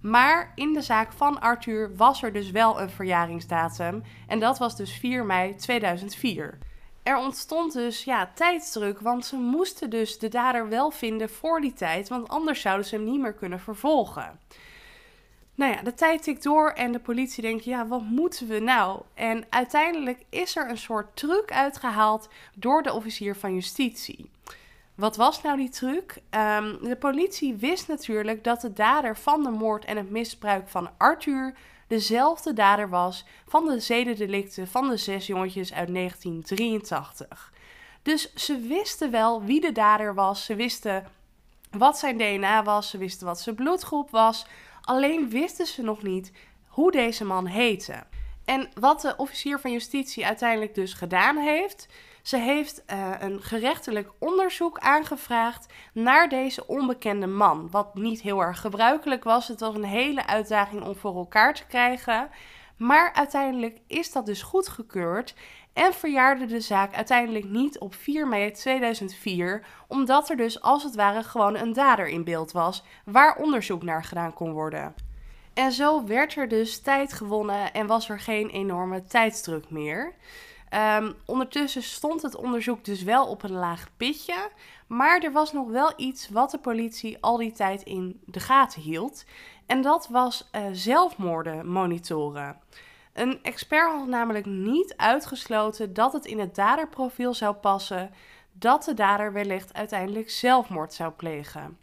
Maar 0.00 0.52
in 0.54 0.72
de 0.72 0.82
zaak 0.82 1.12
van 1.12 1.40
Arthur 1.40 1.96
was 1.96 2.22
er 2.22 2.32
dus 2.32 2.50
wel 2.50 2.80
een 2.80 2.90
verjaringsdatum 2.90 4.02
en 4.26 4.38
dat 4.38 4.58
was 4.58 4.76
dus 4.76 4.92
4 4.92 5.24
mei 5.24 5.54
2004. 5.54 6.58
Er 7.02 7.16
ontstond 7.16 7.72
dus 7.72 8.04
ja, 8.04 8.30
tijdsdruk, 8.34 9.00
want 9.00 9.26
ze 9.26 9.36
moesten 9.36 9.90
dus 9.90 10.18
de 10.18 10.28
dader 10.28 10.68
wel 10.68 10.90
vinden 10.90 11.30
voor 11.30 11.60
die 11.60 11.72
tijd, 11.72 12.08
want 12.08 12.28
anders 12.28 12.60
zouden 12.60 12.86
ze 12.86 12.94
hem 12.94 13.04
niet 13.04 13.20
meer 13.20 13.32
kunnen 13.32 13.60
vervolgen. 13.60 14.40
Nou 15.54 15.72
ja, 15.72 15.82
de 15.82 15.94
tijd 15.94 16.22
tikt 16.22 16.42
door 16.42 16.70
en 16.70 16.92
de 16.92 16.98
politie 16.98 17.42
denkt, 17.42 17.64
ja, 17.64 17.86
wat 17.86 18.02
moeten 18.02 18.48
we 18.48 18.58
nou? 18.58 19.02
En 19.14 19.44
uiteindelijk 19.48 20.24
is 20.28 20.56
er 20.56 20.70
een 20.70 20.78
soort 20.78 21.16
truc 21.16 21.52
uitgehaald 21.52 22.28
door 22.54 22.82
de 22.82 22.92
officier 22.92 23.36
van 23.36 23.54
justitie. 23.54 24.30
Wat 24.98 25.16
was 25.16 25.42
nou 25.42 25.56
die 25.56 25.68
truc? 25.68 26.16
Um, 26.30 26.78
de 26.82 26.96
politie 26.98 27.54
wist 27.54 27.88
natuurlijk 27.88 28.44
dat 28.44 28.60
de 28.60 28.72
dader 28.72 29.16
van 29.16 29.42
de 29.42 29.50
moord 29.50 29.84
en 29.84 29.96
het 29.96 30.10
misbruik 30.10 30.68
van 30.68 30.90
Arthur 30.98 31.54
dezelfde 31.86 32.52
dader 32.52 32.88
was 32.88 33.24
van 33.46 33.66
de 33.66 33.80
zedendelicten 33.80 34.68
van 34.68 34.88
de 34.88 34.96
zes 34.96 35.26
jongetjes 35.26 35.72
uit 35.72 35.94
1983. 35.94 37.52
Dus 38.02 38.34
ze 38.34 38.58
wisten 38.58 39.10
wel 39.10 39.42
wie 39.42 39.60
de 39.60 39.72
dader 39.72 40.14
was, 40.14 40.44
ze 40.44 40.54
wisten 40.54 41.06
wat 41.70 41.98
zijn 41.98 42.18
DNA 42.18 42.62
was, 42.62 42.90
ze 42.90 42.98
wisten 42.98 43.26
wat 43.26 43.40
zijn 43.40 43.54
bloedgroep 43.54 44.10
was, 44.10 44.46
Alleen 44.88 45.28
wisten 45.28 45.66
ze 45.66 45.82
nog 45.82 46.02
niet 46.02 46.32
hoe 46.66 46.90
deze 46.90 47.24
man 47.24 47.46
heette. 47.46 48.04
En 48.44 48.68
wat 48.74 49.00
de 49.00 49.14
officier 49.16 49.60
van 49.60 49.72
justitie 49.72 50.26
uiteindelijk 50.26 50.74
dus 50.74 50.92
gedaan 50.92 51.36
heeft. 51.36 51.88
Ze 52.28 52.36
heeft 52.36 52.82
uh, 52.92 53.10
een 53.18 53.42
gerechtelijk 53.42 54.10
onderzoek 54.18 54.78
aangevraagd 54.78 55.66
naar 55.92 56.28
deze 56.28 56.66
onbekende 56.66 57.26
man. 57.26 57.70
Wat 57.70 57.94
niet 57.94 58.22
heel 58.22 58.40
erg 58.40 58.60
gebruikelijk 58.60 59.24
was. 59.24 59.48
Het 59.48 59.60
was 59.60 59.74
een 59.74 59.84
hele 59.84 60.26
uitdaging 60.26 60.82
om 60.82 60.96
voor 60.96 61.16
elkaar 61.16 61.54
te 61.54 61.66
krijgen. 61.66 62.28
Maar 62.76 63.12
uiteindelijk 63.12 63.80
is 63.86 64.12
dat 64.12 64.26
dus 64.26 64.42
goedgekeurd 64.42 65.34
en 65.72 65.92
verjaarde 65.92 66.46
de 66.46 66.60
zaak 66.60 66.94
uiteindelijk 66.94 67.44
niet 67.44 67.78
op 67.78 67.94
4 67.94 68.28
mei 68.28 68.50
2004, 68.50 69.66
omdat 69.86 70.30
er 70.30 70.36
dus 70.36 70.60
als 70.60 70.82
het 70.82 70.94
ware 70.94 71.22
gewoon 71.22 71.56
een 71.56 71.72
dader 71.72 72.08
in 72.08 72.24
beeld 72.24 72.52
was 72.52 72.84
waar 73.04 73.36
onderzoek 73.36 73.82
naar 73.82 74.04
gedaan 74.04 74.34
kon 74.34 74.52
worden. 74.52 74.94
En 75.54 75.72
zo 75.72 76.04
werd 76.04 76.36
er 76.36 76.48
dus 76.48 76.80
tijd 76.80 77.12
gewonnen 77.12 77.72
en 77.72 77.86
was 77.86 78.08
er 78.08 78.20
geen 78.20 78.48
enorme 78.48 79.04
tijdsdruk 79.04 79.70
meer. 79.70 80.14
Um, 80.74 81.14
ondertussen 81.24 81.82
stond 81.82 82.22
het 82.22 82.36
onderzoek 82.36 82.84
dus 82.84 83.02
wel 83.02 83.26
op 83.26 83.42
een 83.42 83.52
laag 83.52 83.88
pitje, 83.96 84.50
maar 84.86 85.20
er 85.20 85.32
was 85.32 85.52
nog 85.52 85.68
wel 85.68 85.92
iets 85.96 86.28
wat 86.28 86.50
de 86.50 86.58
politie 86.58 87.16
al 87.20 87.36
die 87.36 87.52
tijd 87.52 87.82
in 87.82 88.20
de 88.24 88.40
gaten 88.40 88.82
hield. 88.82 89.24
En 89.66 89.82
dat 89.82 90.08
was 90.08 90.48
uh, 90.52 90.62
zelfmoorden 90.72 91.66
monitoren. 91.66 92.60
Een 93.12 93.42
expert 93.42 93.90
had 93.90 94.06
namelijk 94.06 94.46
niet 94.46 94.96
uitgesloten 94.96 95.94
dat 95.94 96.12
het 96.12 96.26
in 96.26 96.38
het 96.38 96.54
daderprofiel 96.54 97.34
zou 97.34 97.54
passen 97.54 98.10
dat 98.52 98.84
de 98.84 98.94
dader 98.94 99.32
wellicht 99.32 99.74
uiteindelijk 99.74 100.30
zelfmoord 100.30 100.94
zou 100.94 101.12
plegen. 101.12 101.78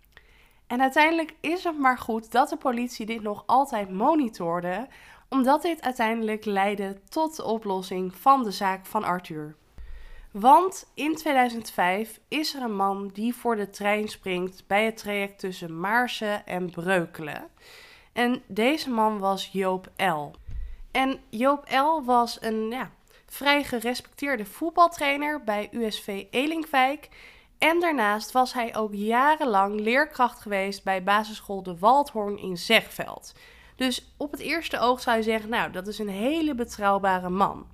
En 0.67 0.81
uiteindelijk 0.81 1.35
is 1.39 1.63
het 1.63 1.79
maar 1.79 1.97
goed 1.97 2.31
dat 2.31 2.49
de 2.49 2.57
politie 2.57 3.05
dit 3.05 3.21
nog 3.21 3.43
altijd 3.45 3.89
monitorde, 3.89 4.87
omdat 5.29 5.61
dit 5.61 5.81
uiteindelijk 5.81 6.45
leidde 6.45 6.97
tot 7.09 7.35
de 7.35 7.43
oplossing 7.43 8.15
van 8.15 8.43
de 8.43 8.51
zaak 8.51 8.85
van 8.85 9.03
Arthur. 9.03 9.55
Want 10.31 10.91
in 10.93 11.15
2005 11.15 12.19
is 12.27 12.55
er 12.55 12.61
een 12.61 12.75
man 12.75 13.09
die 13.13 13.35
voor 13.35 13.55
de 13.55 13.69
trein 13.69 14.07
springt 14.07 14.67
bij 14.67 14.85
het 14.85 14.97
traject 14.97 15.39
tussen 15.39 15.79
Maarsen 15.79 16.45
en 16.45 16.69
Breukelen. 16.69 17.47
En 18.13 18.43
deze 18.47 18.89
man 18.89 19.19
was 19.19 19.49
Joop 19.51 19.91
L. 19.97 20.31
En 20.91 21.19
Joop 21.29 21.65
L 21.69 22.03
was 22.03 22.37
een 22.41 22.69
ja, 22.69 22.91
vrij 23.25 23.63
gerespecteerde 23.63 24.45
voetbaltrainer 24.45 25.43
bij 25.43 25.69
USV 25.71 26.25
Elinkwijk. 26.29 27.09
En 27.57 27.79
daarnaast 27.79 28.31
was 28.31 28.53
hij 28.53 28.75
ook 28.75 28.93
jarenlang 28.93 29.79
leerkracht 29.79 30.39
geweest 30.39 30.83
bij 30.83 31.03
basisschool 31.03 31.63
De 31.63 31.77
Waldhoorn 31.77 32.37
in 32.37 32.57
Zegveld. 32.57 33.33
Dus 33.75 34.13
op 34.17 34.31
het 34.31 34.39
eerste 34.39 34.79
oog 34.79 35.01
zou 35.01 35.17
je 35.17 35.23
zeggen, 35.23 35.49
nou, 35.49 35.71
dat 35.71 35.87
is 35.87 35.99
een 35.99 36.09
hele 36.09 36.55
betrouwbare 36.55 37.29
man. 37.29 37.67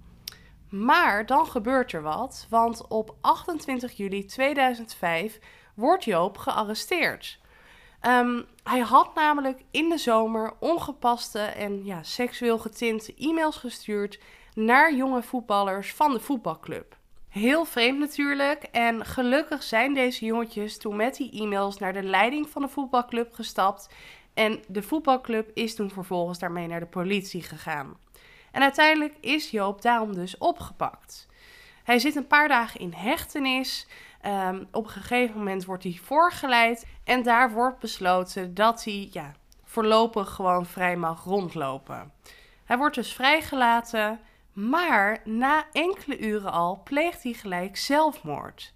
Maar 0.69 1.25
dan 1.25 1.47
gebeurt 1.47 1.91
er 1.91 2.01
wat, 2.01 2.47
want 2.49 2.87
op 2.87 3.15
28 3.21 3.91
juli 3.91 4.25
2005 4.25 5.39
wordt 5.75 6.03
Joop 6.03 6.37
gearresteerd. 6.37 7.39
Ehm, 7.99 8.41
hij 8.63 8.79
had 8.79 9.15
namelijk 9.15 9.61
in 9.71 9.89
de 9.89 9.97
zomer 9.97 10.53
ongepaste 10.59 11.39
en 11.39 11.85
ja, 11.85 12.03
seksueel 12.03 12.57
getinte 12.59 13.13
e-mails 13.17 13.57
gestuurd 13.57 14.19
naar 14.53 14.95
jonge 14.95 15.23
voetballers 15.23 15.93
van 15.93 16.13
de 16.13 16.19
voetbalclub. 16.19 16.99
Heel 17.29 17.65
vreemd 17.65 17.99
natuurlijk. 17.99 18.63
En 18.63 19.05
gelukkig 19.05 19.63
zijn 19.63 19.93
deze 19.93 20.25
jongetjes 20.25 20.77
toen 20.77 20.95
met 20.95 21.15
die 21.15 21.41
e-mails 21.41 21.77
naar 21.77 21.93
de 21.93 22.03
leiding 22.03 22.49
van 22.49 22.61
de 22.61 22.67
voetbalclub 22.67 23.33
gestapt. 23.33 23.89
En 24.33 24.63
de 24.67 24.81
voetbalclub 24.81 25.49
is 25.53 25.75
toen 25.75 25.89
vervolgens 25.89 26.39
daarmee 26.39 26.67
naar 26.67 26.79
de 26.79 26.85
politie 26.85 27.43
gegaan. 27.43 27.97
En 28.51 28.61
uiteindelijk 28.61 29.13
is 29.19 29.51
Joop 29.51 29.81
daarom 29.81 30.13
dus 30.13 30.37
opgepakt. 30.37 31.27
Hij 31.83 31.99
zit 31.99 32.15
een 32.15 32.27
paar 32.27 32.47
dagen 32.47 32.79
in 32.79 32.93
hechtenis. 32.93 33.87
Um, 34.25 34.67
op 34.71 34.83
een 34.83 34.89
gegeven 34.89 35.37
moment 35.37 35.65
wordt 35.65 35.83
hij 35.83 35.99
voorgeleid. 36.03 36.85
En 37.03 37.23
daar 37.23 37.51
wordt 37.51 37.79
besloten 37.79 38.53
dat 38.53 38.83
hij 38.83 39.09
ja, 39.11 39.31
voorlopig 39.63 40.29
gewoon 40.29 40.65
vrij 40.65 40.95
mag 40.95 41.23
rondlopen. 41.23 42.11
Hij 42.65 42.77
wordt 42.77 42.95
dus 42.95 43.13
vrijgelaten. 43.13 44.19
Maar 44.53 45.21
na 45.23 45.65
enkele 45.71 46.19
uren 46.19 46.51
al 46.51 46.81
pleegt 46.83 47.23
hij 47.23 47.33
gelijk 47.33 47.77
zelfmoord. 47.77 48.73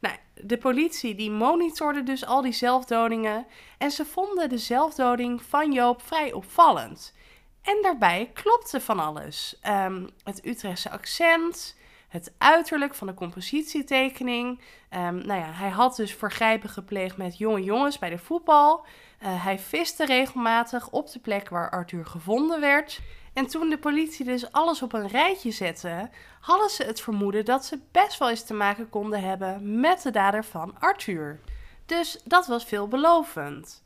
Nou, 0.00 0.16
de 0.34 0.58
politie 0.58 1.14
die 1.14 1.30
monitorde 1.30 2.02
dus 2.02 2.26
al 2.26 2.42
die 2.42 2.52
zelfdodingen 2.52 3.46
en 3.78 3.90
ze 3.90 4.04
vonden 4.04 4.48
de 4.48 4.58
zelfdoding 4.58 5.42
van 5.42 5.72
Joop 5.72 6.02
vrij 6.02 6.32
opvallend. 6.32 7.14
En 7.62 7.78
daarbij 7.82 8.30
klopte 8.34 8.80
van 8.80 9.00
alles. 9.00 9.58
Um, 9.68 10.08
het 10.24 10.46
Utrechtse 10.46 10.90
accent, 10.90 11.76
het 12.08 12.32
uiterlijk 12.38 12.94
van 12.94 13.06
de 13.06 13.14
compositietekening. 13.14 14.60
Um, 14.90 15.26
nou 15.26 15.40
ja, 15.40 15.50
hij 15.52 15.68
had 15.68 15.96
dus 15.96 16.14
vergrijpen 16.14 16.68
gepleegd 16.68 17.16
met 17.16 17.38
jonge 17.38 17.62
jongens 17.62 17.98
bij 17.98 18.10
de 18.10 18.18
voetbal. 18.18 18.84
Uh, 19.22 19.44
hij 19.44 19.58
viste 19.58 20.04
regelmatig 20.04 20.90
op 20.90 21.10
de 21.12 21.18
plek 21.18 21.48
waar 21.48 21.70
Arthur 21.70 22.06
gevonden 22.06 22.60
werd. 22.60 23.00
En 23.32 23.46
toen 23.46 23.70
de 23.70 23.78
politie 23.78 24.24
dus 24.24 24.52
alles 24.52 24.82
op 24.82 24.92
een 24.92 25.08
rijtje 25.08 25.50
zette, 25.50 26.10
hadden 26.40 26.70
ze 26.70 26.84
het 26.84 27.00
vermoeden 27.00 27.44
dat 27.44 27.64
ze 27.64 27.78
best 27.90 28.18
wel 28.18 28.28
eens 28.30 28.44
te 28.44 28.54
maken 28.54 28.88
konden 28.88 29.22
hebben 29.22 29.80
met 29.80 30.02
de 30.02 30.10
dader 30.10 30.44
van 30.44 30.74
Arthur. 30.78 31.40
Dus 31.86 32.20
dat 32.24 32.46
was 32.46 32.64
veelbelovend. 32.64 33.82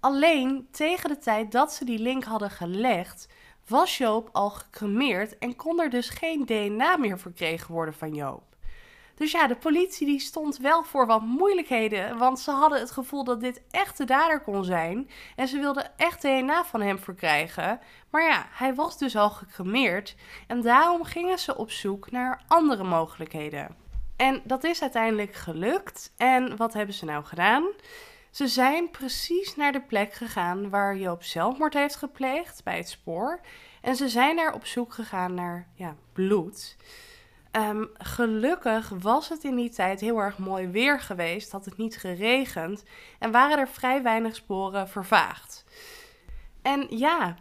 Alleen 0.00 0.68
tegen 0.70 1.08
de 1.08 1.18
tijd 1.18 1.52
dat 1.52 1.72
ze 1.72 1.84
die 1.84 1.98
link 1.98 2.24
hadden 2.24 2.50
gelegd, 2.50 3.28
was 3.66 3.98
Joop 3.98 4.28
al 4.32 4.50
gecremeerd 4.50 5.38
en 5.38 5.56
kon 5.56 5.80
er 5.80 5.90
dus 5.90 6.08
geen 6.08 6.46
DNA 6.46 6.96
meer 6.96 7.18
verkregen 7.18 7.74
worden 7.74 7.94
van 7.94 8.14
Joop. 8.14 8.53
Dus 9.14 9.32
ja, 9.32 9.46
de 9.46 9.56
politie 9.56 10.06
die 10.06 10.20
stond 10.20 10.56
wel 10.56 10.82
voor 10.82 11.06
wat 11.06 11.22
moeilijkheden, 11.22 12.18
want 12.18 12.40
ze 12.40 12.50
hadden 12.50 12.80
het 12.80 12.90
gevoel 12.90 13.24
dat 13.24 13.40
dit 13.40 13.62
echt 13.70 13.96
de 13.96 14.04
dader 14.04 14.40
kon 14.40 14.64
zijn 14.64 15.10
en 15.36 15.48
ze 15.48 15.58
wilden 15.58 15.92
echt 15.96 16.22
DNA 16.22 16.64
van 16.64 16.80
hem 16.80 16.98
verkrijgen. 16.98 17.80
Maar 18.10 18.22
ja, 18.22 18.46
hij 18.50 18.74
was 18.74 18.98
dus 18.98 19.16
al 19.16 19.30
gecremeerd 19.30 20.14
en 20.46 20.62
daarom 20.62 21.04
gingen 21.04 21.38
ze 21.38 21.56
op 21.56 21.70
zoek 21.70 22.10
naar 22.10 22.42
andere 22.46 22.84
mogelijkheden. 22.84 23.76
En 24.16 24.42
dat 24.44 24.64
is 24.64 24.82
uiteindelijk 24.82 25.34
gelukt. 25.34 26.12
En 26.16 26.56
wat 26.56 26.72
hebben 26.72 26.94
ze 26.94 27.04
nou 27.04 27.24
gedaan? 27.24 27.64
Ze 28.30 28.48
zijn 28.48 28.90
precies 28.90 29.56
naar 29.56 29.72
de 29.72 29.80
plek 29.80 30.12
gegaan 30.12 30.70
waar 30.70 30.96
Joop 30.96 31.22
zelfmoord 31.22 31.74
heeft 31.74 31.96
gepleegd, 31.96 32.64
bij 32.64 32.76
het 32.76 32.88
spoor. 32.88 33.40
En 33.80 33.96
ze 33.96 34.08
zijn 34.08 34.36
daar 34.36 34.54
op 34.54 34.66
zoek 34.66 34.92
gegaan 34.92 35.34
naar 35.34 35.68
ja, 35.74 35.96
bloed. 36.12 36.76
Um, 37.56 37.90
gelukkig 37.98 38.88
was 38.88 39.28
het 39.28 39.44
in 39.44 39.56
die 39.56 39.70
tijd 39.70 40.00
heel 40.00 40.18
erg 40.18 40.38
mooi 40.38 40.66
weer 40.66 41.00
geweest, 41.00 41.52
had 41.52 41.64
het 41.64 41.76
niet 41.76 41.96
geregend 41.96 42.84
en 43.18 43.30
waren 43.30 43.58
er 43.58 43.68
vrij 43.68 44.02
weinig 44.02 44.34
sporen 44.34 44.88
vervaagd. 44.88 45.64
En 46.62 46.86
ja, 46.88 47.36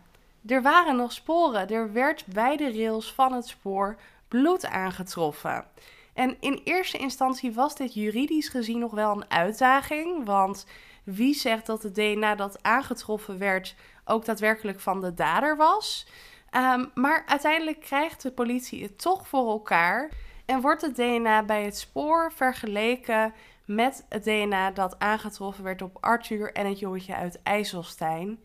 er 0.46 0.62
waren 0.62 0.96
nog 0.96 1.12
sporen. 1.12 1.70
Er 1.70 1.94
werd 1.94 2.26
bij 2.26 2.58
de 2.58 2.72
rails 2.72 3.14
van 3.14 3.34
het 3.34 3.48
spoor 3.48 3.98
bloed 4.28 4.66
aangetroffen. 4.66 5.66
En 6.14 6.38
in 6.40 6.62
eerste 6.64 6.98
instantie 6.98 7.54
was 7.54 7.76
dit 7.76 7.94
juridisch 7.94 8.50
gezien 8.50 8.80
nog 8.80 8.92
wel 8.92 9.12
een 9.12 9.32
uitdaging, 9.32 10.26
want 10.26 10.66
wie 11.04 11.34
zegt 11.34 11.66
dat 11.66 11.84
het 11.84 11.96
DNA 11.96 12.36
dat 12.36 12.64
aangetroffen 12.64 13.38
werd 13.38 13.76
ook 14.06 14.26
daadwerkelijk 14.26 14.80
van 14.80 15.02
de 15.02 15.14
dader 15.14 15.58
was? 15.58 16.08
Um, 16.56 16.92
maar 16.94 17.24
uiteindelijk 17.26 17.80
krijgt 17.80 18.22
de 18.22 18.32
politie 18.32 18.84
het 18.84 19.02
toch 19.02 19.28
voor 19.28 19.50
elkaar 19.50 20.10
en 20.46 20.62
wordt 20.62 20.82
het 20.82 20.96
DNA 20.96 21.44
bij 21.44 21.64
het 21.64 21.78
spoor 21.78 22.32
vergeleken 22.32 23.34
met 23.66 24.06
het 24.10 24.24
DNA 24.24 24.72
dat 24.72 25.00
aangetroffen 25.00 25.64
werd 25.64 25.82
op 25.82 25.98
Arthur 26.00 26.54
en 26.54 26.68
het 26.68 26.80
jongetje 26.80 27.16
uit 27.16 27.44
IJsselstein. 27.44 28.44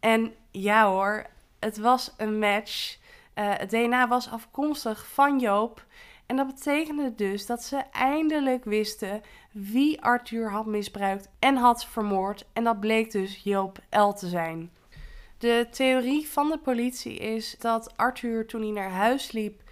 En 0.00 0.34
ja 0.50 0.86
hoor, 0.86 1.26
het 1.58 1.78
was 1.78 2.14
een 2.16 2.38
match. 2.38 2.96
Uh, 3.34 3.50
het 3.56 3.70
DNA 3.70 4.08
was 4.08 4.30
afkomstig 4.30 5.06
van 5.06 5.38
Joop. 5.38 5.86
En 6.26 6.36
dat 6.36 6.46
betekende 6.46 7.14
dus 7.14 7.46
dat 7.46 7.62
ze 7.62 7.82
eindelijk 7.92 8.64
wisten 8.64 9.22
wie 9.52 10.02
Arthur 10.02 10.50
had 10.50 10.66
misbruikt 10.66 11.28
en 11.38 11.56
had 11.56 11.84
vermoord. 11.84 12.44
En 12.52 12.64
dat 12.64 12.80
bleek 12.80 13.10
dus 13.10 13.40
Joop 13.42 13.78
L. 13.90 14.10
te 14.12 14.28
zijn. 14.28 14.70
De 15.38 15.66
theorie 15.70 16.28
van 16.28 16.48
de 16.48 16.58
politie 16.58 17.16
is 17.16 17.56
dat 17.58 17.96
Arthur 17.96 18.46
toen 18.46 18.62
hij 18.62 18.70
naar 18.70 18.90
huis 18.90 19.32
liep 19.32 19.62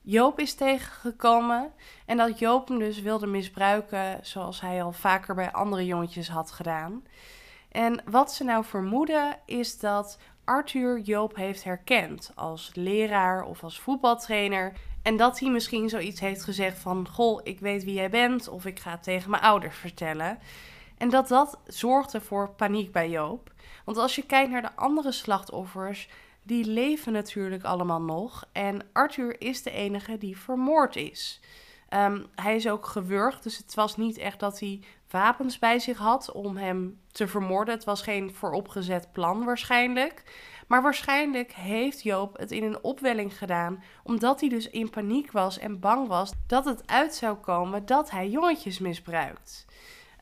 Joop 0.00 0.38
is 0.38 0.54
tegengekomen 0.54 1.72
en 2.06 2.16
dat 2.16 2.38
Joop 2.38 2.68
hem 2.68 2.78
dus 2.78 3.00
wilde 3.00 3.26
misbruiken 3.26 4.18
zoals 4.22 4.60
hij 4.60 4.82
al 4.82 4.92
vaker 4.92 5.34
bij 5.34 5.52
andere 5.52 5.86
jongetjes 5.86 6.28
had 6.28 6.50
gedaan. 6.50 7.04
En 7.72 8.02
wat 8.04 8.32
ze 8.32 8.44
nou 8.44 8.64
vermoeden 8.64 9.38
is 9.46 9.78
dat 9.78 10.18
Arthur 10.44 11.00
Joop 11.00 11.36
heeft 11.36 11.64
herkend 11.64 12.32
als 12.34 12.70
leraar 12.74 13.44
of 13.44 13.62
als 13.62 13.80
voetbaltrainer. 13.80 14.72
En 15.02 15.16
dat 15.16 15.40
hij 15.40 15.50
misschien 15.50 15.88
zoiets 15.88 16.20
heeft 16.20 16.44
gezegd 16.44 16.78
van: 16.78 17.08
Goh, 17.08 17.40
ik 17.42 17.60
weet 17.60 17.84
wie 17.84 17.94
jij 17.94 18.10
bent, 18.10 18.48
of 18.48 18.66
ik 18.66 18.78
ga 18.78 18.90
het 18.90 19.02
tegen 19.02 19.30
mijn 19.30 19.42
ouders 19.42 19.76
vertellen. 19.76 20.38
En 20.98 21.10
dat 21.10 21.28
dat 21.28 21.58
zorgde 21.66 22.20
voor 22.20 22.50
paniek 22.50 22.92
bij 22.92 23.10
Joop. 23.10 23.52
Want 23.84 23.96
als 23.98 24.14
je 24.14 24.26
kijkt 24.26 24.50
naar 24.50 24.62
de 24.62 24.76
andere 24.76 25.12
slachtoffers, 25.12 26.08
die 26.42 26.64
leven 26.64 27.12
natuurlijk 27.12 27.64
allemaal 27.64 28.02
nog. 28.02 28.48
En 28.52 28.80
Arthur 28.92 29.40
is 29.40 29.62
de 29.62 29.70
enige 29.70 30.18
die 30.18 30.38
vermoord 30.38 30.96
is. 30.96 31.40
Ehm, 31.88 32.22
hij 32.34 32.56
is 32.56 32.68
ook 32.68 32.86
gewurgd, 32.86 33.42
dus 33.42 33.56
het 33.56 33.74
was 33.74 33.96
niet 33.96 34.18
echt 34.18 34.40
dat 34.40 34.60
hij 34.60 34.80
wapens 35.10 35.58
bij 35.58 35.78
zich 35.78 35.98
had 35.98 36.32
om 36.32 36.56
hem 36.56 37.00
te 37.12 37.28
vermoorden. 37.28 37.74
Het 37.74 37.84
was 37.84 38.02
geen 38.02 38.34
vooropgezet 38.34 39.12
plan 39.12 39.44
waarschijnlijk. 39.44 40.22
Maar 40.66 40.82
waarschijnlijk 40.82 41.52
heeft 41.52 42.02
Joop 42.02 42.36
het 42.38 42.50
in 42.50 42.62
een 42.62 42.82
opwelling 42.82 43.38
gedaan, 43.38 43.82
omdat 44.02 44.40
hij 44.40 44.48
dus 44.48 44.70
in 44.70 44.90
paniek 44.90 45.32
was 45.32 45.58
en 45.58 45.80
bang 45.80 46.08
was 46.08 46.32
dat 46.46 46.64
het 46.64 46.86
uit 46.86 47.14
zou 47.14 47.36
komen 47.36 47.86
dat 47.86 48.10
hij 48.10 48.28
jongetjes 48.28 48.78
misbruikt. 48.78 49.66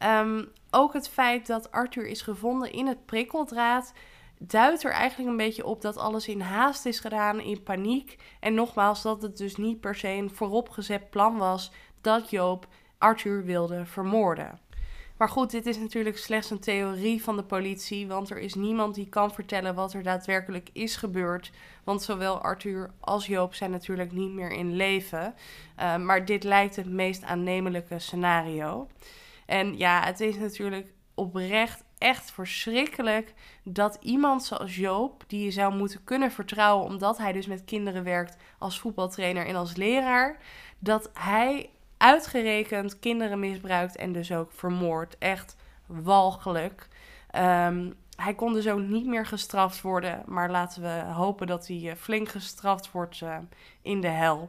Um, 0.04 0.48
ook 0.70 0.92
het 0.92 1.08
feit 1.08 1.46
dat 1.46 1.70
Arthur 1.70 2.06
is 2.06 2.22
gevonden 2.22 2.72
in 2.72 2.86
het 2.86 3.06
prikkeldraad 3.06 3.92
duidt 4.38 4.84
er 4.84 4.90
eigenlijk 4.90 5.30
een 5.30 5.36
beetje 5.36 5.66
op 5.66 5.80
dat 5.80 5.96
alles 5.96 6.28
in 6.28 6.40
haast 6.40 6.86
is 6.86 7.00
gedaan, 7.00 7.40
in 7.40 7.62
paniek. 7.62 8.18
En 8.40 8.54
nogmaals, 8.54 9.02
dat 9.02 9.22
het 9.22 9.36
dus 9.36 9.56
niet 9.56 9.80
per 9.80 9.94
se 9.94 10.08
een 10.08 10.30
vooropgezet 10.30 11.10
plan 11.10 11.36
was 11.36 11.72
dat 12.00 12.30
Joop 12.30 12.66
Arthur 12.98 13.44
wilde 13.44 13.86
vermoorden. 13.86 14.58
Maar 15.16 15.28
goed, 15.28 15.50
dit 15.50 15.66
is 15.66 15.78
natuurlijk 15.78 16.18
slechts 16.18 16.50
een 16.50 16.60
theorie 16.60 17.22
van 17.22 17.36
de 17.36 17.44
politie, 17.44 18.06
want 18.06 18.30
er 18.30 18.38
is 18.38 18.54
niemand 18.54 18.94
die 18.94 19.08
kan 19.08 19.32
vertellen 19.34 19.74
wat 19.74 19.92
er 19.92 20.02
daadwerkelijk 20.02 20.68
is 20.72 20.96
gebeurd. 20.96 21.50
Want 21.84 22.02
zowel 22.02 22.40
Arthur 22.40 22.90
als 23.00 23.26
Joop 23.26 23.54
zijn 23.54 23.70
natuurlijk 23.70 24.12
niet 24.12 24.30
meer 24.30 24.52
in 24.52 24.76
leven. 24.76 25.34
Uh, 25.80 25.96
maar 25.96 26.24
dit 26.24 26.44
lijkt 26.44 26.76
het 26.76 26.90
meest 26.90 27.22
aannemelijke 27.22 27.98
scenario. 27.98 28.88
En 29.46 29.78
ja, 29.78 30.04
het 30.04 30.20
is 30.20 30.36
natuurlijk 30.36 30.92
oprecht 31.14 31.84
echt 31.98 32.30
verschrikkelijk 32.30 33.34
dat 33.62 33.98
iemand 34.00 34.44
zoals 34.44 34.76
Joop, 34.76 35.24
die 35.26 35.44
je 35.44 35.50
zou 35.50 35.74
moeten 35.74 36.04
kunnen 36.04 36.30
vertrouwen, 36.30 36.86
omdat 36.86 37.18
hij 37.18 37.32
dus 37.32 37.46
met 37.46 37.64
kinderen 37.64 38.04
werkt 38.04 38.36
als 38.58 38.80
voetbaltrainer 38.80 39.46
en 39.46 39.54
als 39.54 39.76
leraar, 39.76 40.36
dat 40.78 41.10
hij 41.12 41.70
uitgerekend 41.96 42.98
kinderen 42.98 43.38
misbruikt 43.38 43.96
en 43.96 44.12
dus 44.12 44.32
ook 44.32 44.52
vermoord. 44.52 45.18
Echt 45.18 45.56
walgelijk. 45.86 46.88
Ehm, 47.30 47.90
hij 48.16 48.34
kon 48.34 48.52
dus 48.52 48.68
ook 48.68 48.80
niet 48.80 49.06
meer 49.06 49.26
gestraft 49.26 49.80
worden, 49.80 50.22
maar 50.26 50.50
laten 50.50 50.82
we 50.82 51.12
hopen 51.12 51.46
dat 51.46 51.66
hij 51.66 51.90
eh, 51.90 51.96
flink 51.96 52.28
gestraft 52.28 52.90
wordt 52.90 53.20
uh, 53.20 53.36
in 53.82 54.00
de 54.00 54.08
hel. 54.08 54.48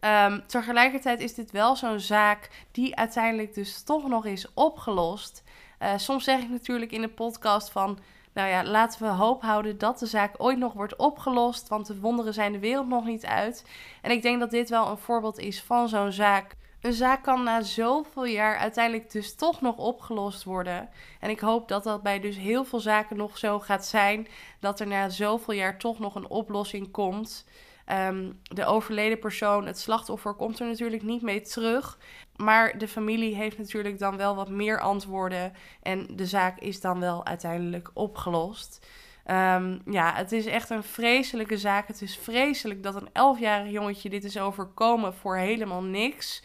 Um, 0.00 0.46
tegelijkertijd 0.46 1.20
is 1.20 1.34
dit 1.34 1.50
wel 1.50 1.76
zo'n 1.76 2.00
zaak 2.00 2.66
die 2.70 2.96
uiteindelijk 2.96 3.54
dus 3.54 3.82
toch 3.82 4.08
nog 4.08 4.26
is 4.26 4.46
opgelost. 4.54 5.42
Uh, 5.82 5.92
soms 5.96 6.24
zeg 6.24 6.40
ik 6.40 6.50
natuurlijk 6.50 6.92
in 6.92 7.00
de 7.00 7.08
podcast 7.08 7.70
van, 7.70 7.98
nou 8.32 8.48
ja, 8.48 8.64
laten 8.64 9.02
we 9.02 9.08
hoop 9.08 9.42
houden 9.42 9.78
dat 9.78 9.98
de 9.98 10.06
zaak 10.06 10.34
ooit 10.36 10.58
nog 10.58 10.72
wordt 10.72 10.96
opgelost, 10.96 11.68
want 11.68 11.86
de 11.86 12.00
wonderen 12.00 12.34
zijn 12.34 12.52
de 12.52 12.58
wereld 12.58 12.88
nog 12.88 13.04
niet 13.04 13.26
uit. 13.26 13.66
En 14.02 14.10
ik 14.10 14.22
denk 14.22 14.40
dat 14.40 14.50
dit 14.50 14.70
wel 14.70 14.88
een 14.88 14.98
voorbeeld 14.98 15.38
is 15.38 15.62
van 15.62 15.88
zo'n 15.88 16.12
zaak. 16.12 16.54
Een 16.80 16.92
zaak 16.92 17.22
kan 17.22 17.42
na 17.42 17.62
zoveel 17.62 18.24
jaar 18.24 18.56
uiteindelijk 18.56 19.12
dus 19.12 19.34
toch 19.34 19.60
nog 19.60 19.76
opgelost 19.76 20.44
worden. 20.44 20.88
En 21.20 21.30
ik 21.30 21.40
hoop 21.40 21.68
dat 21.68 21.84
dat 21.84 22.02
bij 22.02 22.20
dus 22.20 22.36
heel 22.36 22.64
veel 22.64 22.80
zaken 22.80 23.16
nog 23.16 23.38
zo 23.38 23.60
gaat 23.60 23.86
zijn, 23.86 24.26
dat 24.60 24.80
er 24.80 24.86
na 24.86 25.08
zoveel 25.08 25.54
jaar 25.54 25.78
toch 25.78 25.98
nog 25.98 26.14
een 26.14 26.28
oplossing 26.28 26.90
komt. 26.90 27.44
Ehm, 27.84 28.30
de 28.42 28.64
overleden 28.64 29.18
persoon, 29.18 29.66
het 29.66 29.78
slachtoffer, 29.78 30.34
komt 30.34 30.60
er 30.60 30.66
natuurlijk 30.66 31.02
niet 31.02 31.22
mee 31.22 31.40
terug. 31.40 31.98
Maar 32.36 32.78
de 32.78 32.88
familie 32.88 33.34
heeft 33.34 33.58
natuurlijk 33.58 33.98
dan 33.98 34.16
wel 34.16 34.36
wat 34.36 34.48
meer 34.48 34.80
antwoorden. 34.80 35.52
En 35.82 36.06
de 36.10 36.26
zaak 36.26 36.58
is 36.58 36.80
dan 36.80 37.00
wel 37.00 37.26
uiteindelijk 37.26 37.90
opgelost. 37.92 38.86
Um, 39.30 39.82
ja, 39.90 40.14
het 40.14 40.32
is 40.32 40.46
echt 40.46 40.70
een 40.70 40.82
vreselijke 40.82 41.58
zaak. 41.58 41.86
Het 41.86 42.02
is 42.02 42.16
vreselijk 42.16 42.82
dat 42.82 42.94
een 42.94 43.08
elfjarig 43.12 43.70
jongetje 43.70 44.10
dit 44.10 44.24
is 44.24 44.38
overkomen 44.38 45.14
voor 45.14 45.36
helemaal 45.36 45.82
niks. 45.82 46.42